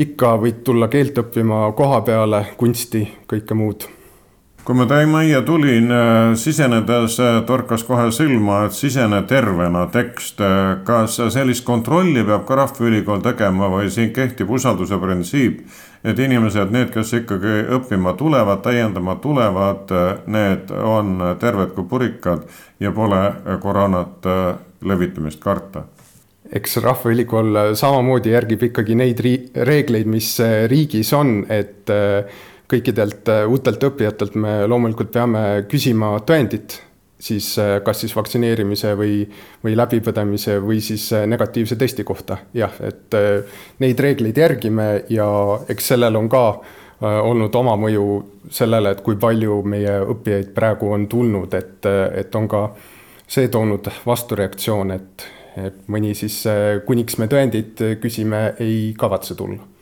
ikka 0.00 0.36
võid 0.42 0.64
tulla 0.66 0.88
keelt 0.90 1.20
õppima 1.22 1.68
koha 1.78 2.00
peale, 2.06 2.46
kunsti, 2.58 3.04
kõike 3.30 3.58
muud 3.58 3.86
kui 4.64 4.76
ma 4.78 4.86
teie 4.88 5.04
majja 5.06 5.42
tulin, 5.44 5.90
äh, 5.92 6.34
sisenedes 6.40 7.18
äh, 7.20 7.42
torkas 7.46 7.82
kohe 7.84 8.06
silma, 8.12 8.62
et 8.64 8.72
sisene 8.72 9.20
tervena 9.28 9.84
tekst. 9.92 10.40
Äh, 10.40 10.78
kas 10.88 11.18
sellist 11.34 11.66
kontrolli 11.66 12.24
peab 12.24 12.46
ka 12.48 12.56
Rahvaülikool 12.62 13.20
tegema 13.24 13.68
või 13.72 13.90
siin 13.92 14.12
kehtib 14.16 14.50
usalduse 14.56 14.96
printsiip, 15.00 15.60
et 16.04 16.18
inimesed, 16.18 16.72
need, 16.72 16.92
kes 16.94 17.12
ikkagi 17.20 17.58
õppima 17.76 18.14
tulevad, 18.16 18.62
täiendama 18.64 19.18
tulevad, 19.20 19.92
need 20.32 20.72
on 20.72 21.18
terved 21.40 21.74
kui 21.76 21.84
purikad 21.88 22.48
ja 22.80 22.92
pole 22.92 23.20
koroonat 23.60 24.30
levitamist 24.84 25.42
karta? 25.44 25.90
eks 26.54 26.76
Rahvaülikool 26.84 27.72
samamoodi 27.74 28.30
järgib 28.30 28.66
ikkagi 28.68 28.94
neid 28.94 29.20
reegleid, 29.66 30.06
mis 30.06 30.28
riigis 30.70 31.08
on, 31.16 31.38
et 31.50 31.88
kõikidelt 32.70 33.28
äh, 33.28 33.44
uutelt 33.48 33.82
õppijatelt 33.84 34.36
me 34.40 34.64
loomulikult 34.68 35.12
peame 35.12 35.64
küsima 35.68 36.14
tõendit, 36.26 36.78
siis 37.20 37.52
äh, 37.60 37.76
kas 37.84 38.00
siis 38.04 38.14
vaktsineerimise 38.16 38.94
või, 38.98 39.24
või 39.64 39.76
läbipõdemise 39.76 40.58
või 40.64 40.80
siis 40.84 41.10
äh, 41.12 41.26
negatiivse 41.30 41.76
testi 41.80 42.04
kohta. 42.04 42.38
jah, 42.54 42.72
et 42.80 43.18
neid 43.80 44.00
reegleid 44.00 44.38
järgime 44.38 44.88
ja 45.12 45.28
eks 45.68 45.92
sellel 45.94 46.16
on 46.16 46.28
ka 46.28 46.46
olnud 47.04 47.52
oma 47.58 47.74
mõju 47.76 48.04
sellele, 48.54 48.94
et 48.94 49.00
kui 49.04 49.16
palju 49.20 49.58
meie 49.68 49.98
õppijaid 50.14 50.54
praegu 50.56 50.92
on 50.94 51.04
tulnud, 51.10 51.52
et, 51.58 51.84
et 52.16 52.34
on 52.38 52.46
ka 52.48 52.60
see 53.28 53.50
toonud 53.52 53.90
vastureaktsioone, 54.06 54.94
et, 54.94 55.26
et 55.66 55.82
mõni 55.90 56.14
siis, 56.16 56.38
kuniks 56.86 57.18
me 57.20 57.28
tõendit 57.28 57.82
küsime, 58.00 58.46
ei 58.62 58.94
kavatse 58.96 59.36
tulla 59.36 59.73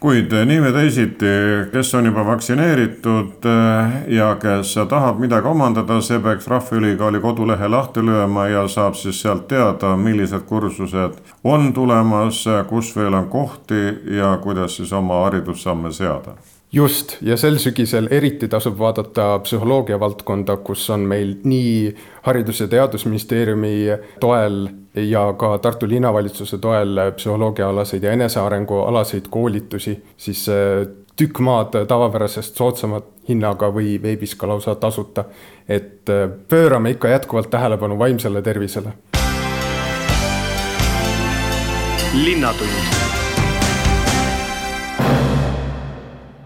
kuid 0.00 0.32
nii 0.46 0.60
või 0.62 0.72
teisiti, 0.74 1.30
kes 1.72 1.90
on 1.98 2.06
juba 2.06 2.22
vaktsineeritud 2.26 3.48
eh, 3.50 3.96
ja 4.14 4.28
kes 4.40 4.74
tahab 4.90 5.18
midagi 5.22 5.50
omandada, 5.50 6.00
see 6.04 6.20
peaks 6.22 6.46
Rahvaülikooli 6.50 7.20
kodulehe 7.22 7.70
lahti 7.70 8.04
lööma 8.06 8.46
ja 8.48 8.66
saab 8.70 8.94
siis 8.98 9.20
sealt 9.22 9.48
teada, 9.50 9.96
millised 9.96 10.46
kursused 10.46 11.18
on 11.44 11.72
tulemas, 11.74 12.44
kus 12.70 12.94
veel 12.96 13.18
on 13.18 13.26
kohti 13.32 13.82
ja 14.18 14.36
kuidas 14.42 14.78
siis 14.78 14.92
oma 14.92 15.24
haridussamme 15.24 15.92
seada 15.92 16.38
just, 16.72 17.16
ja 17.22 17.36
sel 17.36 17.58
sügisel 17.58 18.08
eriti 18.10 18.48
tasub 18.48 18.78
vaadata 18.78 19.38
psühholoogia 19.44 20.00
valdkonda, 20.00 20.56
kus 20.56 20.90
on 20.90 21.00
meil 21.00 21.34
nii 21.44 21.94
Haridus- 22.26 22.60
ja 22.60 22.68
Teadusministeeriumi 22.68 23.74
toel 24.20 24.68
ja 24.94 25.32
ka 25.32 25.58
Tartu 25.58 25.88
linnavalitsuse 25.88 26.58
toel 26.58 27.00
psühholoogiaalaseid 27.16 28.02
ja 28.02 28.12
enesearengualaseid 28.12 29.30
koolitusi, 29.30 30.02
siis 30.16 30.46
tükk 31.16 31.38
maad 31.38 31.74
tavapärasest 31.88 32.56
soodsama 32.56 33.00
hinnaga 33.28 33.72
või 33.74 33.96
veebis 34.02 34.34
ka 34.34 34.48
lausa 34.48 34.74
tasuta. 34.74 35.24
et 35.68 36.04
pöörame 36.48 36.90
ikka 36.90 37.08
jätkuvalt 37.08 37.50
tähelepanu 37.50 37.98
vaimsele 37.98 38.42
tervisele. 38.42 38.92
linnatund 42.14 43.17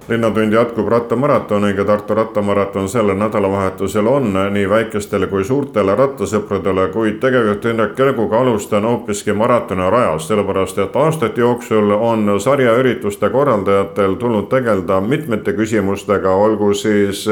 linnatund 0.08 0.52
jätkub 0.52 0.88
rattamaratoniga, 0.88 1.84
Tartu 1.84 2.14
rattamaraton 2.14 2.88
sellel 2.88 3.16
nädalavahetusel 3.16 4.06
on 4.06 4.32
nii 4.50 4.68
väikestele 4.70 5.26
kui 5.26 5.44
suurtele 5.44 5.94
rattasõpradele, 5.94 6.88
kuid 6.92 7.20
tegevjuht 7.22 7.64
Indrek 7.70 7.94
Kerguga 7.96 8.40
alustan 8.40 8.84
hoopiski 8.84 9.32
maratoni 9.32 9.90
rajast, 9.90 10.28
sellepärast 10.28 10.78
et 10.78 10.96
aastate 10.96 11.40
jooksul 11.40 11.90
on 11.90 12.40
sarjaürituste 12.40 13.30
korraldajatel 13.30 14.14
tulnud 14.14 14.48
tegeleda 14.50 15.00
mitmete 15.00 15.52
küsimustega, 15.52 16.34
olgu 16.34 16.72
siis 16.74 17.24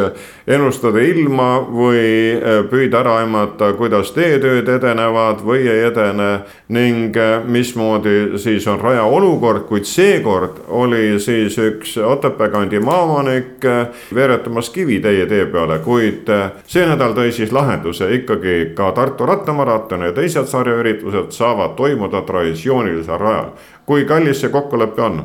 ennustada 0.47 1.03
ilma 1.03 1.51
või 1.67 2.39
püüda 2.71 3.03
ära 3.03 3.17
aimata, 3.25 3.73
kuidas 3.79 4.15
teetööd 4.15 4.69
edenevad 4.69 5.43
või 5.45 5.67
ei 5.67 5.85
edene 5.91 6.31
ning 6.69 7.17
mismoodi 7.47 8.39
siis 8.39 8.67
on 8.71 8.81
raja 8.81 9.05
olukord, 9.05 9.67
kuid 9.67 9.89
seekord 9.89 10.63
oli 10.69 11.19
siis 11.21 11.59
üks 11.59 11.97
Otepää 12.01 12.49
kandi 12.61 12.81
maaomanik 12.81 13.65
eh, 13.65 13.87
veeretamas 14.15 14.71
kivi 14.71 14.99
teie 15.01 15.25
tee 15.27 15.47
peale, 15.49 15.79
kuid 15.81 16.29
eh, 16.29 16.47
see 16.69 16.85
nädal 16.85 17.15
tõi 17.17 17.33
siis 17.33 17.53
lahenduse 17.57 18.11
ikkagi 18.19 18.73
ka 18.77 18.91
Tartu 18.97 19.27
rattamaraton 19.29 20.05
ja 20.05 20.13
teised 20.13 20.51
sarjaüritused 20.51 21.33
saavad 21.33 21.73
toimuda 21.79 22.21
traditsioonilisel 22.29 23.19
rajal. 23.19 23.53
kui 23.87 24.05
kallis 24.05 24.41
see 24.41 24.53
kokkulepe 24.53 25.03
on? 25.03 25.23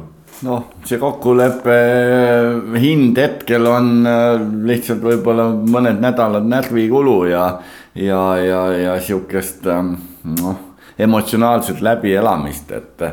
noh, 0.48 0.64
see 0.88 1.00
kokkuleppe 1.02 1.76
eh, 1.76 2.80
hind 2.82 3.20
hetkel 3.20 3.68
on 3.68 3.92
lihtsalt 4.68 5.04
võib-olla 5.04 5.50
mõned 5.76 6.00
nädalad 6.00 6.48
närvikulu 6.48 7.18
ja, 7.34 7.50
ja, 7.96 8.22
ja, 8.40 8.62
ja 8.80 8.96
sihukest 9.02 9.68
noh, 9.68 10.56
emotsionaalset 11.00 11.82
läbielamist, 11.82 12.72
et 12.72 13.04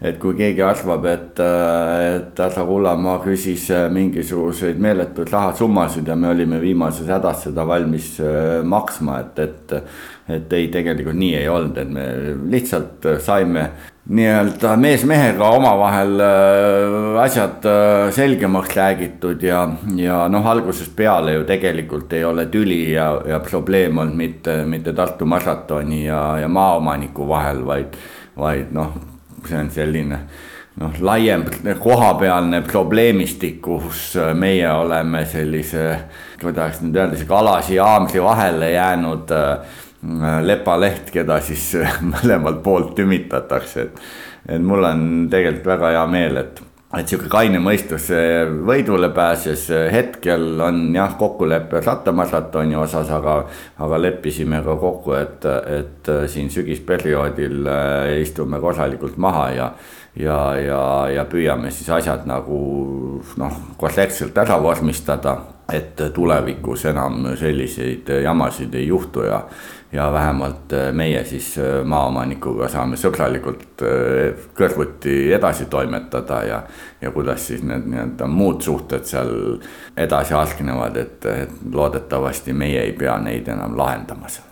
et 0.00 0.16
kui 0.16 0.32
keegi 0.32 0.62
arvab, 0.64 1.04
et, 1.10 1.40
et 1.40 2.38
härra 2.40 2.62
Kullamaa 2.64 3.18
küsis 3.20 3.66
mingisuguseid 3.92 4.78
meeletuid 4.80 5.28
rahasummasid 5.28 6.08
ja 6.08 6.16
me 6.16 6.30
olime 6.32 6.60
viimases 6.62 7.08
hädas 7.12 7.44
seda 7.44 7.66
valmis 7.68 8.14
äh, 8.24 8.62
maksma, 8.64 9.20
et, 9.20 9.38
et. 9.38 9.76
et 10.30 10.52
ei, 10.56 10.68
tegelikult 10.70 11.18
nii 11.18 11.34
ei 11.36 11.48
olnud, 11.50 11.78
et 11.82 11.88
me 11.90 12.04
lihtsalt 12.52 13.08
saime 13.24 13.64
nii-öelda 14.10 14.74
mees 14.80 15.04
mehega 15.06 15.52
omavahel 15.54 16.20
äh, 16.24 17.22
asjad 17.22 17.66
äh, 17.68 18.08
selgemaks 18.14 18.74
räägitud 18.76 19.42
ja, 19.42 19.62
ja 19.96 20.24
noh, 20.28 20.46
algusest 20.50 20.96
peale 20.96 21.36
ju 21.36 21.44
tegelikult 21.46 22.12
ei 22.18 22.24
ole 22.26 22.48
tüli 22.50 22.82
ja, 22.92 23.12
ja 23.26 23.38
probleem 23.44 24.02
olnud 24.02 24.18
mitte, 24.18 24.56
mitte 24.66 24.92
Tartu 24.96 25.28
maratoni 25.30 26.04
ja, 26.06 26.22
ja 26.42 26.48
maaomaniku 26.48 27.28
vahel, 27.28 27.62
vaid, 27.66 27.98
vaid 28.38 28.74
noh 28.74 28.96
see 29.46 29.58
on 29.60 29.70
selline 29.72 30.18
noh, 30.80 30.96
laiem 31.00 31.44
kohapealne 31.80 32.62
probleemistik, 32.66 33.60
kus 33.62 34.14
meie 34.34 34.68
oleme 34.72 35.24
sellise, 35.28 35.86
kuidas 36.40 36.80
nüüd 36.84 36.98
öelda, 36.98 37.18
sihuke 37.18 37.36
alasi 37.38 37.78
ja 37.78 37.86
haamri 37.92 38.22
vahele 38.24 38.72
jäänud 38.74 39.32
äh, 39.36 39.78
lepaleht, 40.42 41.10
keda 41.12 41.40
siis 41.44 41.74
mõlemalt 42.14 42.62
poolt 42.64 42.94
tümitatakse, 42.96 43.86
et. 43.86 44.02
et 44.56 44.62
mul 44.64 44.84
on 44.84 45.06
tegelikult 45.30 45.72
väga 45.74 45.94
hea 45.96 46.04
meel, 46.10 46.40
et 46.40 46.62
et 46.98 47.06
sihuke 47.06 47.28
kaine 47.30 47.60
mõistus 47.62 48.08
võidule 48.66 49.12
pääses, 49.14 49.68
hetkel 49.92 50.58
on 50.64 50.88
jah, 50.94 51.12
kokkulepe 51.18 51.82
rattamaratoni 51.84 52.74
osas, 52.74 53.12
aga, 53.14 53.36
aga 53.78 54.00
leppisime 54.00 54.58
ka 54.66 54.74
kokku, 54.80 55.14
et, 55.14 55.46
et 55.70 56.10
siin 56.32 56.50
sügisperioodil 56.50 57.70
äh, 57.70 58.16
istume 58.24 58.58
korralikult 58.62 59.20
maha 59.22 59.46
ja. 59.54 59.70
ja, 60.18 60.40
ja, 60.58 60.82
ja 61.14 61.26
püüame 61.30 61.70
siis 61.70 61.92
asjad 61.94 62.26
nagu 62.26 62.58
noh, 63.38 63.62
korrektselt 63.78 64.42
ära 64.42 64.58
vormistada, 64.62 65.38
et 65.72 66.00
tulevikus 66.14 66.84
enam 66.90 67.26
selliseid 67.36 68.08
jamasid 68.22 68.74
ei 68.74 68.86
juhtu 68.86 69.22
ja 69.22 69.44
ja 69.92 70.12
vähemalt 70.12 70.72
äh, 70.72 70.92
meie 70.92 71.24
siis 71.24 71.56
maaomanikuga 71.84 72.68
saame 72.70 72.96
sõbralikult 72.96 73.82
äh, 73.82 74.44
kõrvuti 74.54 75.32
edasi 75.34 75.66
toimetada 75.66 76.42
ja. 76.46 76.60
ja 77.00 77.10
kuidas 77.10 77.46
siis 77.46 77.64
need 77.66 77.88
nii-öelda 77.90 78.28
muud 78.30 78.62
suhted 78.62 79.04
seal 79.04 79.32
edasi 79.96 80.34
arenevad, 80.34 80.96
et, 80.96 81.26
et 81.26 81.58
loodetavasti 81.72 82.54
meie 82.54 82.86
ei 82.86 82.92
pea 82.92 83.18
neid 83.18 83.50
enam 83.50 83.74
lahendama 83.78 84.30
seal 84.30 84.49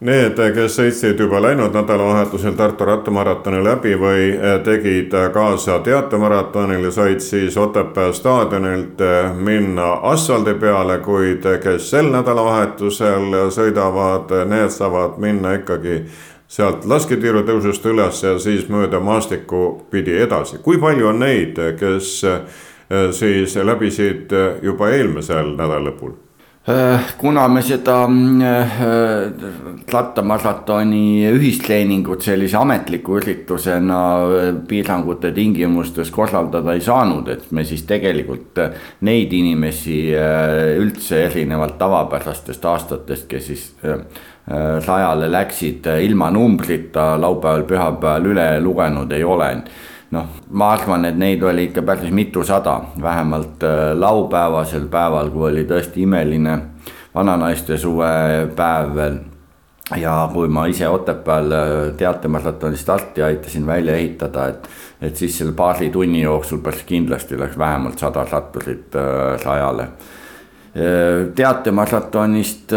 Need, 0.00 0.38
kes 0.56 0.78
sõitsid 0.78 1.18
juba 1.20 1.42
läinud 1.44 1.74
nädalavahetusel 1.76 2.54
Tartu 2.56 2.86
rattamaratoni 2.88 3.58
läbi 3.60 3.90
või 4.00 4.30
eh, 4.32 4.54
tegid 4.64 5.12
kaasa 5.34 5.74
teatemaratonil, 5.84 6.86
said 6.88 7.20
siis 7.20 7.58
Otepää 7.60 8.12
staadionilt 8.16 9.02
eh, 9.04 9.28
minna 9.36 9.90
asfaldi 10.08 10.54
peale, 10.62 10.96
kuid 11.04 11.44
kes 11.60 11.90
sel 11.90 12.08
nädalavahetusel 12.14 13.52
sõidavad, 13.52 14.32
need 14.48 14.72
saavad 14.72 15.20
minna 15.20 15.52
ikkagi 15.58 15.98
sealt 16.48 16.88
lasketiiru 16.88 17.44
tõusust 17.44 17.84
üles 17.92 18.22
ja 18.24 18.38
siis 18.40 18.70
mööda 18.72 19.02
maastikku 19.04 19.84
pidi 19.92 20.16
edasi. 20.16 20.62
kui 20.64 20.80
palju 20.80 21.12
on 21.12 21.20
neid, 21.26 21.60
kes 21.76 22.16
eh, 22.24 22.40
siis 23.12 23.60
läbisid 23.60 24.32
juba 24.64 24.94
eelmisel 24.96 25.52
nädalalõpul? 25.60 26.16
Äh, 26.16 26.29
kuna 27.18 27.46
me 27.48 27.62
seda 27.64 28.02
rattamaratoni 29.90 31.24
äh, 31.24 31.32
ühistreeningut 31.32 32.20
sellise 32.22 32.58
ametliku 32.60 33.16
üritusena 33.16 34.00
äh, 34.20 34.50
piirangute 34.68 35.32
tingimustes 35.32 36.12
korraldada 36.12 36.74
ei 36.76 36.84
saanud, 36.84 37.28
et 37.32 37.48
me 37.56 37.64
siis 37.64 37.86
tegelikult 37.88 38.60
neid 39.08 39.32
inimesi 39.32 40.02
üldse 40.82 41.24
erinevalt 41.30 41.78
tavapärastest 41.80 42.64
aastatest, 42.64 43.26
kes 43.30 43.46
siis 43.46 43.64
rajale 44.50 45.28
läksid 45.30 45.86
ilma 46.04 46.30
numbrita 46.34 47.14
laupäeval, 47.20 47.64
pühapäeval 47.68 48.28
üle 48.32 48.46
lugenud 48.60 49.12
ei 49.16 49.24
ole 49.24 49.50
noh, 50.10 50.26
ma 50.50 50.72
arvan, 50.74 51.06
et 51.08 51.18
neid 51.18 51.42
oli 51.46 51.68
ikka 51.68 51.84
päris 51.86 52.12
mitusada, 52.14 52.80
vähemalt 53.02 53.64
äh, 53.66 53.90
laupäevasel 53.98 54.88
päeval, 54.90 55.30
kui 55.30 55.48
oli 55.50 55.64
tõesti 55.68 56.04
imeline 56.06 56.58
vananaiste 57.14 57.78
suvepäev 57.78 58.94
veel. 58.94 59.18
ja 59.98 60.30
kui 60.32 60.48
ma 60.48 60.66
ise 60.70 60.88
Otepääl 60.88 61.52
äh, 61.52 61.94
teatemaratoni 61.96 62.76
starti 62.76 63.22
aitasin 63.22 63.66
välja 63.66 63.96
ehitada, 63.96 64.48
et, 64.48 64.68
et 65.00 65.16
siis 65.16 65.38
selle 65.38 65.52
paari 65.52 65.90
tunni 65.90 66.22
jooksul 66.22 66.58
päris 66.58 66.82
kindlasti 66.86 67.38
läks 67.38 67.58
vähemalt 67.58 67.98
sada 67.98 68.26
satturit 68.26 68.94
äh, 68.94 69.38
rajale 69.44 69.88
teatemaratonist 71.34 72.70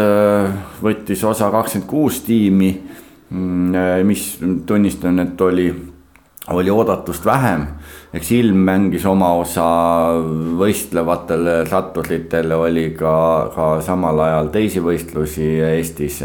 võttis 0.82 1.20
osa 1.24 1.46
kakskümmend 1.54 1.86
kuus 1.86 2.16
tiimi, 2.26 2.72
mm, 3.30 3.76
mis 4.02 4.24
tunnistan, 4.66 5.22
et 5.22 5.40
oli 5.46 5.68
oli 6.50 6.70
oodatust 6.70 7.24
vähem. 7.24 7.66
eks 8.14 8.32
ilm 8.32 8.60
mängis 8.66 9.06
oma 9.06 9.32
osa, 9.40 9.64
võistlevatele 10.58 11.64
ratturitele 11.70 12.54
oli 12.54 12.90
ka, 12.98 13.14
ka 13.54 13.70
samal 13.82 14.20
ajal 14.20 14.52
teisi 14.52 14.80
võistlusi 14.80 15.48
Eestis. 15.64 16.22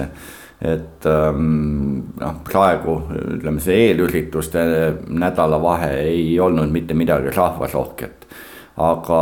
et 0.61 1.05
ähm, 1.07 2.13
noh, 2.19 2.35
praegu 2.43 3.01
ütleme, 3.37 3.63
see 3.63 3.87
eelürituste 3.87 4.61
nädalavahe 5.07 5.93
ei 6.03 6.39
olnud 6.39 6.71
mitte 6.71 6.93
midagi 6.93 7.31
rahvasohket. 7.35 8.27
aga 8.77 9.21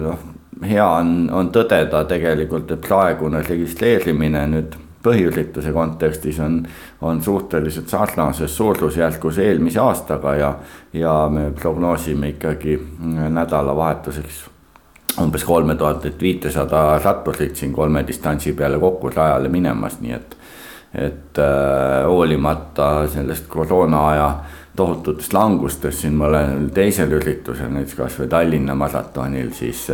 noh, 0.00 0.18
hea 0.62 0.88
on, 0.88 1.30
on 1.32 1.52
tõdeda 1.54 2.04
tegelikult, 2.10 2.70
et 2.70 2.82
praegune 2.82 3.42
registreerimine 3.46 4.46
nüüd 4.50 4.83
põhiürituse 5.04 5.72
kontekstis 5.72 6.40
on, 6.40 6.62
on 7.04 7.22
suhteliselt 7.22 7.92
sarnases 7.92 8.56
suurusjärgus 8.56 9.38
eelmise 9.44 9.80
aastaga 9.80 10.34
ja, 10.40 10.50
ja 10.92 11.14
me 11.32 11.50
prognoosime 11.60 12.34
ikkagi 12.34 12.78
nädalavahetuseks 13.28 14.44
umbes 15.20 15.44
kolme 15.44 15.76
tuhat 15.78 16.06
viitesada 16.20 16.98
ratturit 17.04 17.56
siin 17.56 17.72
kolme 17.72 18.02
distantsi 18.06 18.52
peale 18.52 18.78
kokku 18.82 19.12
rajale 19.14 19.48
minemas, 19.48 20.00
nii 20.00 20.12
et, 20.16 20.36
et 21.06 21.38
äh, 21.38 22.02
hoolimata 22.08 23.06
sellest 23.12 23.46
koroona 23.48 24.08
aja 24.08 24.28
tohututest 24.76 25.32
langustest 25.32 26.02
siin 26.02 26.16
mõnel 26.18 26.68
teisel 26.74 27.12
üritusel, 27.14 27.70
näiteks 27.70 27.98
kasvõi 27.98 28.28
Tallinna 28.30 28.74
maratonil, 28.74 29.52
siis 29.54 29.86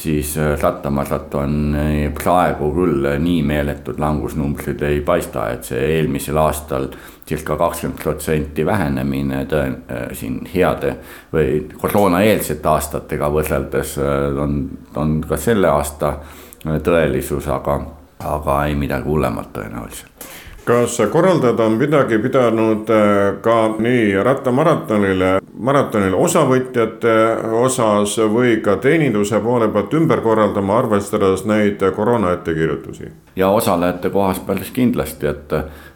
siis 0.00 0.34
rattamaratoni 0.62 2.10
praegu 2.16 2.70
küll 2.74 3.08
nii 3.20 3.42
meeletud 3.46 4.00
langusnumbrid 4.00 4.82
ei 4.88 5.00
paista, 5.04 5.48
et 5.52 5.68
see 5.68 5.80
eelmisel 5.98 6.40
aastal 6.40 6.88
circa 7.28 7.56
kakskümmend 7.60 8.00
protsenti 8.02 8.66
vähenemine 8.66 9.44
tõen-, 9.50 9.78
siin 10.16 10.40
heade 10.54 10.96
või 11.32 11.62
koroonaeelsete 11.80 12.68
aastatega 12.68 13.30
võrreldes 13.30 13.96
on, 14.00 14.60
on 14.96 15.18
ka 15.28 15.38
selle 15.40 15.70
aasta 15.70 16.16
tõelisus, 16.64 17.48
aga, 17.52 17.80
aga 18.24 18.62
ei 18.66 18.78
midagi 18.78 19.08
hullemat 19.08 19.52
tõenäoliselt 19.58 20.30
kas 20.64 20.98
korraldajad 21.12 21.60
on 21.60 21.72
midagi 21.72 22.18
pidanud 22.18 22.90
äh, 22.90 23.40
ka 23.42 23.56
nii 23.78 24.14
rattamaratonile, 24.24 25.30
maratonil 25.58 26.14
osavõtjate 26.14 27.14
osas 27.60 28.16
või 28.32 28.58
ka 28.64 28.76
teeninduse 28.82 29.40
poole 29.40 29.70
pealt 29.72 29.94
ümber 29.96 30.22
korraldama, 30.24 30.78
arvestades 30.82 31.44
neid 31.48 31.84
koroona 31.96 32.36
ettekirjutusi? 32.38 33.12
ja 33.36 33.48
osalejate 33.54 34.10
kohast 34.10 34.42
päris 34.46 34.72
kindlasti, 34.74 35.26
et, 35.30 35.52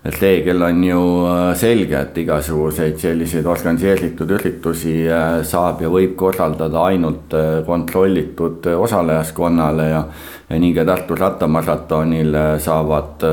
et 0.06 0.20
reegel 0.22 0.62
on 0.62 0.84
ju 0.84 1.00
äh, 1.28 1.42
selge, 1.60 1.98
et 2.00 2.22
igasuguseid 2.24 2.96
selliseid 3.02 3.46
organiseeritud 3.46 4.30
üritusi 4.38 5.02
äh, 5.08 5.42
saab 5.44 5.82
ja 5.84 5.90
võib 5.92 6.16
korraldada 6.16 6.86
ainult 6.88 7.34
kontrollitud 7.66 8.66
osalejaskonnale 8.78 9.90
ja 9.90 10.04
ka 10.74 10.84
Tartu 10.84 11.14
rattamaratonil 11.18 12.36
saavad 12.62 13.24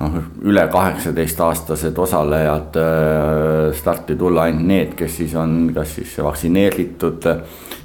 noh, 0.00 0.18
üle 0.44 0.66
kaheksateistaastased 0.72 1.98
osalejad 1.98 2.76
äh, 2.80 3.70
starti 3.76 4.16
tulla 4.16 4.46
ainult 4.46 4.68
need, 4.68 4.94
kes 4.98 5.20
siis 5.22 5.34
on 5.38 5.70
kas 5.74 5.96
siis 5.98 6.16
vaktsineeritud, 6.22 7.28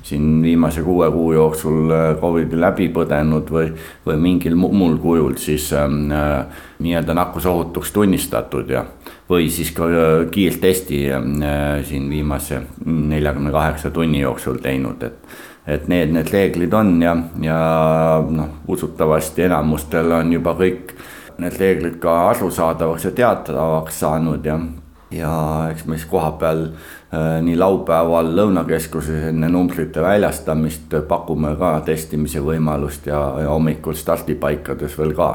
siin 0.03 0.41
viimase 0.43 0.83
kuue 0.83 1.07
kuu 1.11 1.31
jooksul 1.37 1.93
äh, 1.95 2.07
Covidi 2.21 2.59
läbi 2.59 2.89
põdenud 2.93 3.51
või, 3.53 3.69
või 4.05 4.17
mingil 4.19 4.57
muul 4.59 4.97
kujul 5.01 5.37
siis 5.39 5.71
ähm, 5.77 6.09
äh, 6.11 6.65
nii-öelda 6.81 7.15
nakkusohutuks 7.15 7.93
tunnistatud 7.95 8.69
ja 8.69 8.83
või 9.31 9.47
siis 9.47 9.69
ka 9.71 9.85
kiirtesti 10.27 10.97
siin 11.87 12.09
viimase 12.11 12.57
neljakümne 12.83 13.53
kaheksa 13.53 13.87
tunni 13.95 14.19
jooksul 14.19 14.57
teinud, 14.59 15.05
et 15.07 15.37
et 15.67 15.87
need, 15.87 16.13
need 16.15 16.29
reeglid 16.33 16.73
on 16.73 16.95
ja, 17.01 17.15
ja 17.41 17.57
noh, 18.29 18.61
usutavasti 18.67 19.45
enamustel 19.45 20.11
on 20.17 20.33
juba 20.33 20.55
kõik 20.57 20.95
need 21.41 21.57
reeglid 21.59 21.99
ka 22.01 22.15
arusaadavaks 22.31 23.05
ja 23.09 23.11
teatavaks 23.17 23.99
saanud 24.03 24.45
ja, 24.45 24.57
ja 25.13 25.33
eks 25.71 25.85
me 25.85 25.97
siis 25.97 26.09
kohapeal 26.09 26.65
äh, 26.67 27.37
nii 27.45 27.57
laupäeval 27.61 28.33
Lõunakeskuses 28.37 29.29
enne 29.29 29.49
numbrite 29.53 30.01
väljastamist 30.01 30.97
pakume 31.07 31.55
ka 31.59 31.75
testimise 31.85 32.41
võimalust 32.45 33.07
ja, 33.09 33.21
ja 33.43 33.53
hommikul 33.53 33.97
stardipaikades 33.97 34.97
veel 34.97 35.13
ka, 35.17 35.31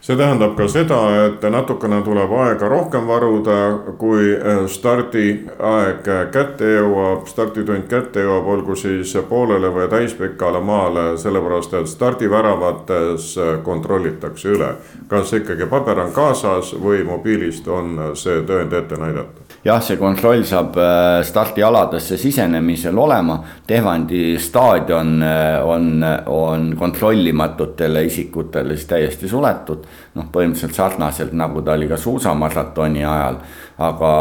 see 0.00 0.16
tähendab 0.16 0.54
ka 0.56 0.68
seda, 0.68 0.98
et 1.26 1.42
natukene 1.50 2.00
tuleb 2.06 2.32
aega 2.32 2.68
rohkem 2.70 3.06
varuda, 3.08 3.56
kui 3.98 4.30
äh, 4.36 4.62
stardiaeg 4.70 6.06
kätte 6.32 6.70
jõuab, 6.76 7.26
starditund 7.30 7.88
kätte 7.90 8.24
jõuab, 8.26 8.46
olgu 8.54 8.76
siis 8.78 9.16
poolele 9.28 9.72
või 9.74 9.88
täispikale 9.90 10.60
maale, 10.60 11.10
sellepärast 11.18 11.74
et 11.80 11.90
stardiväravates 11.90 13.34
kontrollitakse 13.64 14.54
üle. 14.54 14.72
kas 15.08 15.32
ikkagi 15.32 15.66
paber 15.66 16.00
on 16.04 16.12
kaasas 16.12 16.74
või 16.74 17.04
mobiilist 17.04 17.68
on 17.68 17.98
see 18.14 18.42
tõend 18.46 18.72
ette 18.72 18.96
näidata? 18.96 19.47
Jah, 19.64 19.80
see 19.82 19.98
kontroll 19.98 20.44
saab 20.46 20.76
äh, 20.78 21.20
stardialadesse 21.26 22.16
sisenemisel 22.16 22.98
olema. 22.98 23.38
Tehvandi 23.66 24.38
staadion 24.38 25.22
äh, 25.22 25.66
on, 25.66 26.04
on 26.26 26.74
kontrollimatutele 26.78 28.04
isikutele 28.04 28.76
siis 28.76 28.86
täiesti 28.86 29.28
suletud. 29.28 29.86
noh, 30.14 30.26
põhimõtteliselt 30.32 30.74
sarnaselt 30.74 31.32
nagu 31.32 31.62
ta 31.62 31.76
oli 31.78 31.88
ka 31.88 31.96
suusamaratoni 31.96 33.04
ajal. 33.04 33.40
aga 33.78 34.12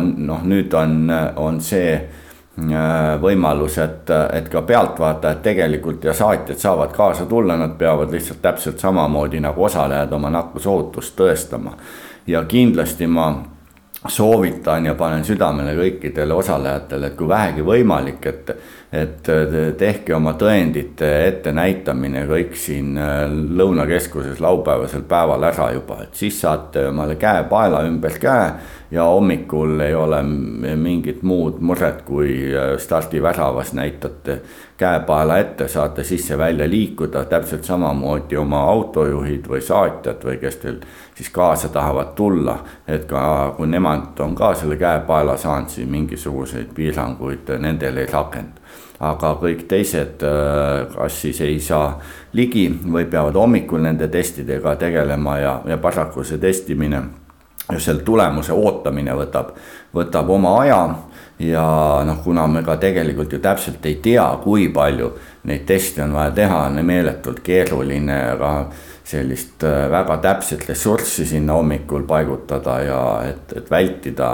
noh, 0.00 0.44
nüüd 0.44 0.74
on, 0.74 1.10
on 1.36 1.60
see 1.60 1.92
äh, 1.94 3.16
võimalus, 3.20 3.78
et, 3.78 4.10
et 4.32 4.48
ka 4.48 4.62
pealtvaatajad 4.62 5.42
tegelikult 5.44 6.04
ja 6.04 6.14
saatjad 6.16 6.58
saavad 6.58 6.92
kaasa 6.96 7.26
tulla, 7.26 7.56
nad 7.56 7.76
peavad 7.78 8.12
lihtsalt 8.12 8.40
täpselt 8.42 8.80
samamoodi 8.80 9.40
nagu 9.44 9.64
osalejad 9.64 10.12
oma 10.12 10.30
nakkusohutust 10.30 11.16
tõestama. 11.20 11.76
ja 12.26 12.44
kindlasti 12.44 13.06
ma 13.06 13.55
soovitan 14.08 14.86
ja 14.86 14.94
panen 14.94 15.24
südamele 15.24 15.74
kõikidele 15.76 16.34
osalejatele, 16.34 17.10
et 17.10 17.16
kui 17.18 17.28
vähegi 17.28 17.64
võimalik, 17.66 18.26
et, 18.26 18.52
et 18.92 19.30
tehke 19.78 20.14
oma 20.16 20.34
tõendite 20.38 21.10
ettenäitamine 21.26 22.26
kõik 22.28 22.56
siin 22.60 22.96
äh, 22.98 23.24
Lõunakeskuses 23.30 24.40
laupäevasel 24.40 25.06
päeval 25.08 25.48
ära 25.50 25.70
juba, 25.76 26.02
et 26.06 26.14
siis 26.18 26.40
saate 26.40 26.88
omale 26.90 27.18
käe-paela 27.20 27.84
ümber 27.88 28.18
käe 28.22 28.50
ja 28.90 29.04
hommikul 29.04 29.80
ei 29.80 29.94
ole 29.94 30.22
mingit 30.76 31.22
muud 31.22 31.58
muret, 31.60 32.02
kui 32.02 32.54
äh, 32.54 32.78
stardiväravas 32.78 33.72
näitate 33.72 34.40
käepaela 34.76 35.38
ette, 35.38 35.68
saate 35.68 36.04
sisse-välja 36.04 36.68
liikuda, 36.70 37.24
täpselt 37.24 37.64
samamoodi 37.64 38.36
oma 38.36 38.62
autojuhid 38.70 39.48
või 39.48 39.60
saatjad 39.60 40.24
või 40.24 40.36
kes 40.40 40.56
teil 40.62 40.80
siis 41.14 41.30
kaasa 41.30 41.68
tahavad 41.68 42.14
tulla. 42.14 42.58
et 42.88 43.04
ka, 43.04 43.54
kui 43.56 43.66
nemad 43.66 44.20
on 44.20 44.34
ka 44.34 44.54
selle 44.54 44.76
käepaela 44.76 45.36
saanud, 45.36 45.68
siis 45.68 45.88
mingisuguseid 45.88 46.74
piiranguid 46.74 47.56
nendel 47.58 47.96
ei 47.96 48.06
rakendu 48.12 48.66
aga 49.00 49.34
kõik 49.40 49.66
teised 49.68 50.22
äh, 50.24 50.86
kas 50.94 51.20
siis 51.20 51.40
ei 51.44 51.60
saa 51.60 51.98
ligi 52.32 52.68
või 52.92 53.04
peavad 53.10 53.36
hommikul 53.36 53.82
nende 53.84 54.08
testidega 54.08 54.76
tegelema 54.80 55.38
ja, 55.38 55.60
ja 55.68 55.76
paraku 55.78 56.24
see 56.24 56.38
testimine 56.40 57.02
ja 57.72 57.80
selle 57.80 58.02
tulemuse 58.06 58.52
ootamine 58.52 58.75
võtab, 58.90 59.54
võtab 59.94 60.30
oma 60.30 60.60
aja. 60.60 60.96
ja 61.38 62.02
noh, 62.04 62.22
kuna 62.24 62.46
me 62.46 62.62
ka 62.64 62.76
tegelikult 62.76 63.32
ju 63.32 63.38
täpselt 63.38 63.84
ei 63.86 63.98
tea, 64.02 64.24
kui 64.42 64.68
palju 64.68 65.10
neid 65.44 65.66
teste 65.66 66.02
on 66.02 66.12
vaja 66.12 66.30
teha, 66.30 66.66
on 66.66 66.84
meeletult 66.84 67.40
keeruline, 67.44 68.16
aga 68.32 68.70
sellist 69.06 69.62
äh, 69.62 69.86
väga 69.90 70.16
täpset 70.22 70.64
ressurssi 70.68 71.26
sinna 71.26 71.54
hommikul 71.54 72.02
paigutada 72.08 72.80
ja 72.82 73.00
et, 73.28 73.52
et 73.58 73.70
vältida 73.70 74.30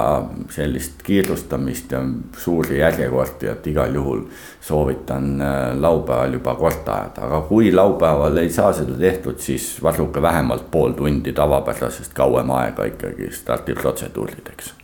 sellist 0.50 1.02
kiirustamist 1.04 1.92
ja 1.92 2.00
suuri 2.40 2.80
järjekordi, 2.80 3.50
et 3.52 3.66
igal 3.68 3.94
juhul 3.94 4.24
soovitan 4.64 5.28
äh, 5.40 5.60
laupäeval 5.76 6.38
juba 6.38 6.56
korda 6.56 6.96
ajada, 7.02 7.28
aga 7.28 7.42
kui 7.52 7.72
laupäeval 7.72 8.40
ei 8.40 8.50
saa 8.50 8.72
seda 8.72 8.96
tehtud, 8.98 9.38
siis 9.44 9.74
varuge 9.82 10.22
vähemalt 10.22 10.70
pool 10.70 10.96
tundi 10.96 11.36
tavapärasest 11.36 12.16
kauem 12.16 12.50
aega 12.56 12.88
ikkagi 12.94 13.28
stardiprotseduurideks 13.42 14.74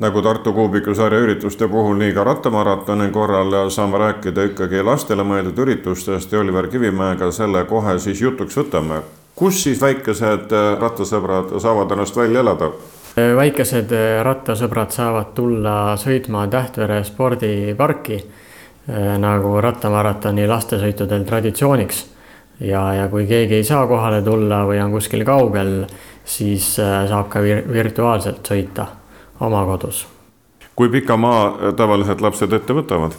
nagu 0.00 0.22
Tartu 0.22 0.52
Kuubiku 0.52 0.94
sarja 0.94 1.20
ürituste 1.20 1.68
puhul, 1.68 1.98
nii 2.00 2.12
ka 2.16 2.24
rattamaratoni 2.24 3.10
korral 3.12 3.52
saame 3.70 3.98
rääkida 4.00 4.46
ikkagi 4.48 4.82
lastele 4.84 5.24
mõeldud 5.28 5.58
üritustest 5.60 6.32
ja 6.32 6.40
Oliver 6.40 6.68
Kivimäega 6.72 7.28
selle 7.32 7.64
kohe 7.68 7.98
siis 7.98 8.20
jutuks 8.20 8.56
võtame. 8.56 9.02
kus 9.34 9.62
siis 9.62 9.80
väikesed 9.80 10.52
äh, 10.52 10.78
rattasõbrad 10.80 11.52
saavad 11.60 11.92
ennast 11.92 12.16
välja 12.16 12.40
elada? 12.40 12.70
Äh, 13.18 13.36
väikesed 13.36 13.92
äh, 13.92 14.22
rattasõbrad 14.24 14.92
saavad 14.92 15.34
tulla 15.34 15.96
sõitma 15.96 16.46
Tähtvere 16.48 17.04
spordiparki 17.04 18.24
nagu 19.20 19.60
rattamaratoni 19.60 20.46
lastesõitudel 20.48 21.24
traditsiooniks. 21.24 22.06
ja, 22.60 22.94
ja 22.94 23.08
kui 23.08 23.26
keegi 23.26 23.54
ei 23.54 23.64
saa 23.64 23.86
kohale 23.86 24.22
tulla 24.22 24.64
või 24.66 24.80
on 24.82 24.90
kuskil 24.90 25.24
kaugel, 25.24 25.84
siis 26.24 26.74
saab 26.80 27.28
ka 27.28 27.42
vir 27.42 27.62
virtuaalselt 27.68 28.48
sõita 28.48 28.99
oma 29.40 29.64
kodus. 29.66 30.06
kui 30.76 30.88
pika 30.88 31.16
maa 31.16 31.46
äh, 31.46 31.74
tavaliselt 31.76 32.20
lapsed 32.20 32.52
ette 32.52 32.76
võtavad? 32.76 33.16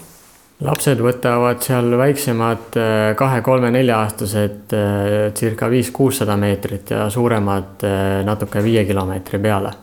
lapsed 0.61 0.99
võtavad 1.01 1.61
seal 1.65 1.97
väiksemad 1.97 2.77
äh, 2.77 3.11
kahe-kolme-nelja-aastased 3.17 4.75
äh, 4.77 5.33
circa 5.37 5.69
viis-kuussada 5.69 6.37
meetrit 6.37 6.93
ja 6.93 7.09
suuremad 7.09 7.85
natuke 8.25 8.63
viie 8.63 8.85
kilomeetri 8.85 9.39
peale 9.39 9.73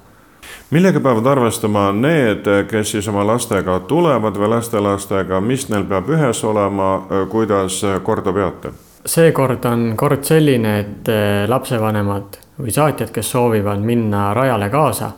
millega 0.70 1.00
peavad 1.00 1.26
arvestama 1.26 1.90
need, 1.92 2.46
kes 2.70 2.90
siis 2.94 3.08
oma 3.08 3.24
lastega 3.26 3.80
tulevad 3.88 4.36
või 4.36 4.52
lastelastega, 4.54 5.40
mis 5.40 5.68
neil 5.72 5.86
peab 5.88 6.10
ühes 6.12 6.42
olema, 6.44 6.90
kuidas 7.30 7.82
korda 8.04 8.32
peate? 8.32 8.74
seekord 9.08 9.64
on 9.64 9.94
kord 9.96 10.26
selline, 10.28 10.74
et 10.80 11.08
lapsevanemad 11.48 12.36
või 12.58 12.74
saatjad, 12.74 13.10
kes 13.14 13.30
soovivad 13.32 13.80
minna 13.80 14.28
rajale 14.36 14.68
kaasa 14.70 15.10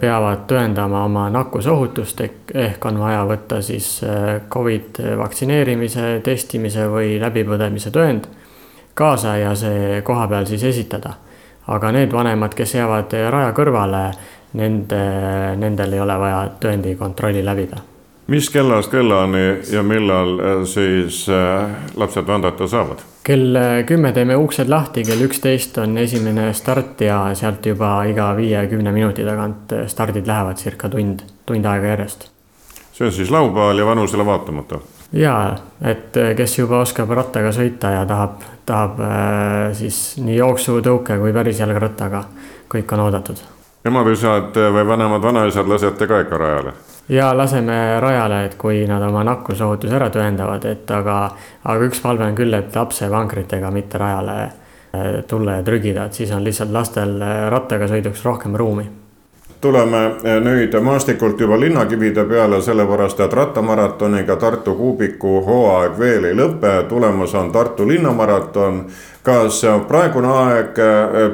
peavad 0.00 0.44
tõendama 0.50 1.04
oma 1.06 1.28
nakkusohutust 1.30 2.20
ehk, 2.20 2.52
ehk 2.54 2.86
on 2.90 2.98
vaja 2.98 3.22
võtta 3.28 3.60
siis 3.62 4.02
eh, 4.02 4.40
Covid 4.50 4.98
vaktsineerimise, 5.18 6.20
testimise 6.26 6.88
või 6.90 7.20
läbipõdemise 7.22 7.92
tõend 7.94 8.26
kaasa 8.94 9.36
ja 9.38 9.54
see 9.54 10.02
koha 10.04 10.26
peal 10.28 10.48
siis 10.50 10.64
esitada. 10.64 11.14
aga 11.70 11.92
need 11.92 12.12
vanemad, 12.12 12.54
kes 12.54 12.74
jäävad 12.74 13.12
raja 13.30 13.52
kõrvale, 13.54 14.10
nende, 14.58 15.02
nendel 15.56 15.92
ei 15.92 16.00
ole 16.00 16.18
vaja 16.18 16.40
tõendikontrolli 16.60 17.44
läbida. 17.44 17.89
Mis 18.30 18.50
kellast 18.50 18.90
kellani 18.90 19.58
ja 19.72 19.82
millal 19.82 20.38
äh, 20.38 20.64
siis 20.64 21.28
äh, 21.28 21.70
lapsed 21.96 22.26
vandata 22.26 22.66
saavad? 22.66 23.02
kell 23.24 23.56
kümme 23.86 24.12
teeme 24.12 24.36
uksed 24.36 24.68
lahti, 24.70 25.02
kell 25.04 25.24
üksteist 25.26 25.78
on 25.82 25.98
esimene 25.98 26.52
start 26.54 27.00
ja 27.04 27.18
sealt 27.34 27.66
juba 27.66 28.04
iga 28.08 28.30
viie-kümne 28.36 28.92
minuti 28.94 29.26
tagant 29.26 29.74
stardid 29.86 30.30
lähevad 30.30 30.62
circa 30.62 30.88
tund, 30.88 31.26
tund 31.46 31.66
aega 31.66 31.90
järjest. 31.94 32.30
see 32.92 33.06
on 33.06 33.12
siis 33.12 33.30
laupäeval 33.30 33.78
ja 33.78 33.86
vanusele 33.86 34.26
vaatamata? 34.26 34.78
jaa, 35.12 35.56
et 35.82 36.14
kes 36.36 36.58
juba 36.58 36.84
oskab 36.86 37.10
rattaga 37.10 37.50
sõita 37.52 37.90
ja 37.96 38.06
tahab, 38.06 38.46
tahab 38.66 39.02
siis 39.74 40.20
nii 40.22 40.38
jooksu, 40.38 40.78
tõuke 40.86 41.18
kui 41.18 41.34
päris 41.34 41.58
jalgrattaga, 41.60 42.22
kõik 42.70 42.94
on 42.94 43.04
oodatud. 43.08 43.42
emad-isad 43.84 44.62
või 44.78 44.86
vanemad 44.94 45.22
vanaisad 45.22 45.68
lasete 45.68 46.06
ka 46.06 46.22
ikka 46.22 46.38
rajale? 46.38 46.78
Ja 47.10 47.36
laseme 47.36 48.00
rajale, 48.00 48.44
et 48.44 48.54
kui 48.54 48.84
nad 48.86 49.02
oma 49.02 49.24
nakkusohutuse 49.26 49.96
ära 49.98 50.10
tõendavad, 50.14 50.64
et 50.70 50.90
aga, 50.94 51.18
aga 51.64 51.88
üks 51.88 52.00
palve 52.02 52.26
on 52.28 52.38
küll, 52.38 52.54
et 52.54 52.76
lapsevankritega 52.76 53.70
mitte 53.74 53.98
rajale 53.98 54.38
äh, 54.44 55.08
tulla 55.28 55.58
ja 55.58 55.66
trügida, 55.66 56.06
et 56.06 56.20
siis 56.20 56.30
on 56.30 56.46
lihtsalt 56.46 56.70
lastel 56.70 57.18
äh, 57.22 57.46
rattaga 57.50 57.90
sõiduks 57.90 58.24
rohkem 58.24 58.56
ruumi 58.56 58.88
tuleme 59.60 60.04
äh, 60.06 60.38
nüüd 60.40 60.72
maastikult 60.80 61.40
juba 61.40 61.58
linnakivide 61.60 62.24
peale, 62.24 62.62
sellepärast 62.62 63.20
et 63.20 63.34
rattamaratoniga 63.36 64.36
Tartu 64.36 64.74
kuubiku 64.78 65.40
hooaeg 65.44 65.98
veel 65.98 66.30
ei 66.30 66.38
lõpe, 66.38 66.78
tulemas 66.88 67.34
on 67.34 67.52
Tartu 67.52 67.88
linnamaraton. 67.88 68.84
kas 69.22 69.60
praegune 69.88 70.28
aeg 70.32 70.78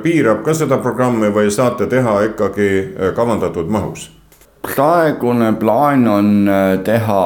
piirab 0.02 0.42
ka 0.42 0.54
seda 0.54 0.78
programmi 0.82 1.28
või 1.30 1.50
saate 1.54 1.86
teha 1.86 2.20
ikkagi 2.32 2.70
kavandatud 3.14 3.68
mahus? 3.70 4.15
Praegune 4.74 5.52
plaan 5.52 6.08
on 6.08 6.48
äh, 6.48 6.78
teha 6.84 7.22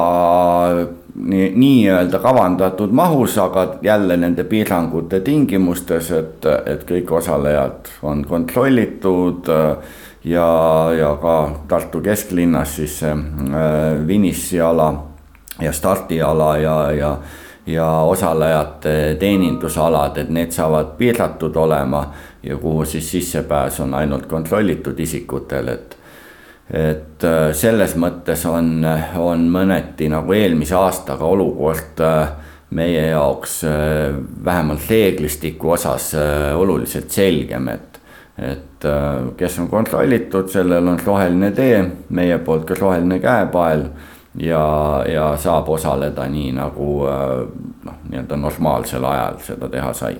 nii-öelda 1.21 2.17
nii 2.17 2.23
kavandatud 2.23 2.91
mahus, 2.91 3.37
aga 3.37 3.75
jälle 3.81 4.17
nende 4.17 4.43
piirangute 4.43 5.19
tingimustes, 5.19 6.11
et, 6.11 6.47
et 6.65 6.85
kõik 6.87 7.11
osalejad 7.19 7.91
on 8.01 8.25
kontrollitud 8.25 9.49
äh, 9.51 9.93
ja, 10.23 10.47
ja 10.97 11.15
ka 11.21 11.37
Tartu 11.67 12.01
kesklinnas 12.01 12.75
siis 12.79 12.99
see 13.03 13.13
äh, 13.13 14.01
finišiala 14.07 14.91
ja 15.61 15.71
stardiala 15.71 16.57
ja, 16.57 16.81
ja 16.91 17.15
ja 17.65 17.85
osalejate 18.09 19.15
teenindusalad, 19.19 20.17
et 20.17 20.29
need 20.33 20.51
saavad 20.51 20.95
piiratud 20.97 21.55
olema 21.55 22.07
ja 22.43 22.57
kuhu 22.57 22.85
siis 22.85 23.11
sissepääs 23.11 23.79
on 23.79 23.93
ainult 23.93 24.25
kontrollitud 24.25 24.99
isikutel, 24.99 25.67
et 25.67 25.97
et 26.71 27.23
äh, 27.27 27.51
selles 27.57 27.97
mõttes 27.99 28.45
on, 28.47 28.79
on 29.19 29.43
mõneti 29.51 30.07
nagu 30.11 30.33
eelmise 30.35 30.75
aastaga 30.79 31.27
olukord 31.27 31.99
äh, 32.05 32.31
meie 32.77 33.09
jaoks 33.09 33.57
äh, 33.67 34.15
vähemalt 34.45 34.87
reeglistiku 34.89 35.75
osas 35.75 36.13
oluliselt 36.55 37.11
selgem, 37.11 37.69
et 37.75 37.87
et 38.41 38.85
kes 39.37 39.57
on 39.59 39.67
kontrollitud, 39.69 40.47
sellel 40.49 40.87
on 40.87 40.97
roheline 41.05 41.51
tee, 41.53 41.81
meie 42.15 42.39
poolt 42.41 42.63
ka 42.65 42.77
roheline 42.79 43.19
käepael 43.21 43.83
ja, 44.39 44.63
ja 45.05 45.25
saab 45.37 45.69
osaleda 45.69 46.25
nii 46.31 46.55
nagu 46.55 46.87
noh, 47.05 47.99
nii-öelda 48.07 48.39
normaalsel 48.41 49.05
ajal 49.05 49.37
seda 49.45 49.69
teha 49.69 49.91
sai 49.93 50.15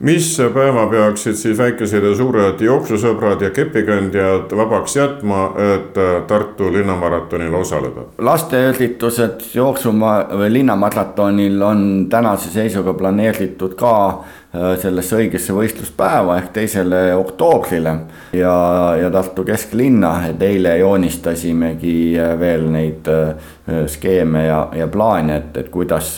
mis 0.00 0.26
päeva 0.54 0.86
peaksid 0.88 1.36
siis 1.36 1.58
väikesed 1.58 2.04
ja 2.04 2.14
suured 2.16 2.60
jooksusõbrad 2.64 3.42
ja 3.44 3.50
kepikandjad 3.52 4.52
vabaks 4.56 4.96
jätma, 4.96 5.42
et 5.74 5.98
Tartu 6.26 6.72
linnamaratonil 6.72 7.54
osaleda? 7.54 8.06
lasteüritused 8.18 9.44
jooksuma- 9.54 10.26
või 10.32 10.52
linnamaratonil 10.52 11.62
on 11.62 12.06
tänase 12.10 12.48
seisuga 12.50 12.94
planeeritud 12.94 13.74
ka 13.74 14.24
sellesse 14.52 15.14
õigesse 15.14 15.54
võistluspäeva 15.54 16.36
ehk 16.40 16.48
teisele 16.56 17.14
oktoobrile 17.14 17.92
ja, 18.34 18.54
ja 18.98 19.10
Tartu 19.14 19.44
kesklinna, 19.46 20.10
et 20.32 20.42
eile 20.42 20.72
joonistasimegi 20.80 22.18
äh, 22.18 22.32
veel 22.40 22.66
neid 22.72 23.06
äh, 23.10 23.52
skeeme 23.86 24.44
ja, 24.48 24.64
ja 24.74 24.88
plaane, 24.90 25.36
et, 25.36 25.60
et 25.62 25.70
kuidas 25.70 26.16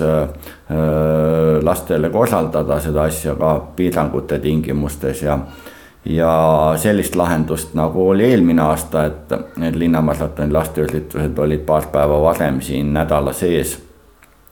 lastele 1.62 2.08
korraldada 2.08 2.78
seda 2.80 3.02
asja 3.10 3.34
ka 3.36 3.50
piirangute 3.76 4.38
tingimustes 4.40 5.20
ja 5.26 5.36
ja 6.08 6.32
sellist 6.80 7.14
lahendust, 7.14 7.74
nagu 7.78 8.08
oli 8.08 8.24
eelmine 8.24 8.62
aasta, 8.64 9.04
et 9.04 9.34
need 9.60 9.76
linnamaratoni 9.78 10.52
lasteüritused 10.52 11.38
olid 11.38 11.62
paar 11.68 11.92
päeva 11.92 12.22
varem 12.24 12.60
siin 12.64 12.94
nädala 12.96 13.36
sees 13.36 13.76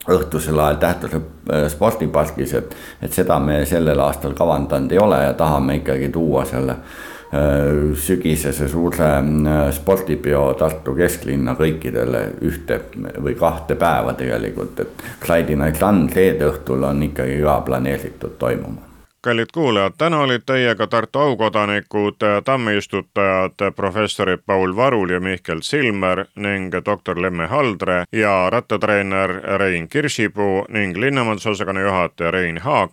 õhtusel 0.09 0.59
ajal 0.59 0.75
Tähtuse 0.81 1.21
äh, 1.21 1.67
spordipargis, 1.69 2.53
et, 2.57 2.75
et 3.01 3.13
seda 3.13 3.39
me 3.39 3.61
sellel 3.69 3.99
aastal 4.01 4.33
kavandanud 4.37 4.91
ei 4.91 4.99
ole 4.99 5.23
ja 5.23 5.33
tahame 5.37 5.77
ikkagi 5.81 6.09
tuua 6.09 6.45
selle 6.49 6.77
äh, 6.77 7.93
sügisese 7.93 8.67
suure 8.71 9.09
äh, 9.21 9.63
spordipeo 9.75 10.53
Tartu 10.59 10.95
kesklinna 10.97 11.55
kõikidele 11.59 12.27
ühte 12.41 12.81
või 13.21 13.35
kahte 13.39 13.75
päeva 13.75 14.15
tegelikult, 14.17 14.79
et 14.79 15.09
Friday 15.25 15.55
Night 15.55 15.81
Run 15.81 16.07
reede 16.15 16.49
õhtul 16.49 16.87
on 16.89 17.03
ikkagi 17.11 17.41
ka 17.43 17.59
planeeritud 17.67 18.39
toimuma 18.41 18.90
kallid 19.21 19.51
kuulajad, 19.53 19.93
täna 19.97 20.19
olid 20.19 20.41
teiega 20.45 20.87
Tartu 20.87 21.19
aukodanikud, 21.19 22.15
tammiistutajad 22.45 23.71
professorid 23.75 24.39
Paul 24.45 24.75
Varul 24.75 25.09
ja 25.09 25.19
Mihkel 25.19 25.61
Silmer 25.61 26.25
ning 26.35 26.73
doktor 26.85 27.21
Lemme 27.21 27.47
Haldre 27.47 28.03
ja 28.11 28.49
rattatreener 28.49 29.29
Rein 29.57 29.89
Kirsipuu 29.89 30.65
ning 30.69 30.97
linnamajandusosakonna 30.97 31.81
juhataja 31.81 32.31
Rein 32.31 32.57
Haak 32.57 32.91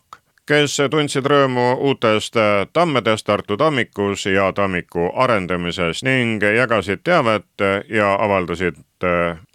kes 0.48 0.78
tundsid 0.90 1.26
rõõmu 1.28 1.74
uutest 1.90 2.36
tammedest 2.72 3.26
Tartu 3.28 3.56
tammikus 3.56 4.26
ja 4.26 4.52
tammiku 4.52 5.10
arendamises 5.14 6.00
ning 6.02 6.42
jagasid 6.42 7.04
teavet 7.04 7.66
ja 7.88 8.14
avaldasid 8.14 8.80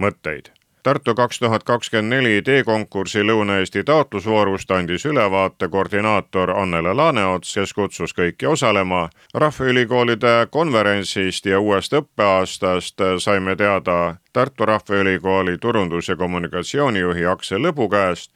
mõtteid 0.01 0.53
Tartu 0.83 1.15
kaks 1.15 1.39
tuhat 1.39 1.63
kakskümmend 1.63 2.09
neli 2.11 2.41
teekonkursi 2.43 3.21
Lõuna-Eesti 3.23 3.85
taotlusvoorust 3.87 4.71
andis 4.75 5.05
ülevaate 5.07 5.69
koordinaator 5.71 6.49
Annele 6.51 6.91
Laaneots, 6.93 7.53
kes 7.55 7.71
kutsus 7.73 8.11
kõiki 8.13 8.47
osalema. 8.51 9.09
rahvaülikoolide 9.33 10.47
konverentsist 10.51 11.45
ja 11.45 11.59
uuest 11.59 11.93
õppeaastast 11.93 12.99
saime 13.19 13.55
teada 13.55 14.15
Tartu 14.33 14.65
Rahvaülikooli 14.65 15.57
turundus- 15.57 16.09
ja 16.09 16.15
kommunikatsioonijuhi 16.15 17.25
Aksel 17.25 17.61
Lõbu 17.61 17.87
käest 17.89 18.31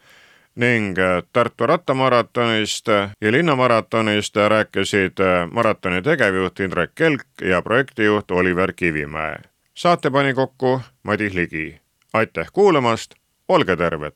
ning 0.55 0.97
Tartu 1.33 1.67
rattamaratonist 1.67 2.87
ja 3.21 3.31
linnamaratonist 3.31 4.35
rääkisid 4.35 5.19
maratoni 5.51 6.01
tegevjuht 6.01 6.59
Indrek 6.59 6.95
Kelk 6.95 7.27
ja 7.41 7.61
projektijuht 7.61 8.31
Oliver 8.31 8.73
Kivimäe. 8.73 9.39
saate 9.73 10.09
pani 10.09 10.33
kokku 10.33 10.81
Madis 11.03 11.33
Ligi 11.33 11.86
aitäh 12.13 12.47
kuulamast, 12.53 13.15
olge 13.47 13.75
terved. 13.75 14.15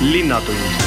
linnatund 0.00 0.85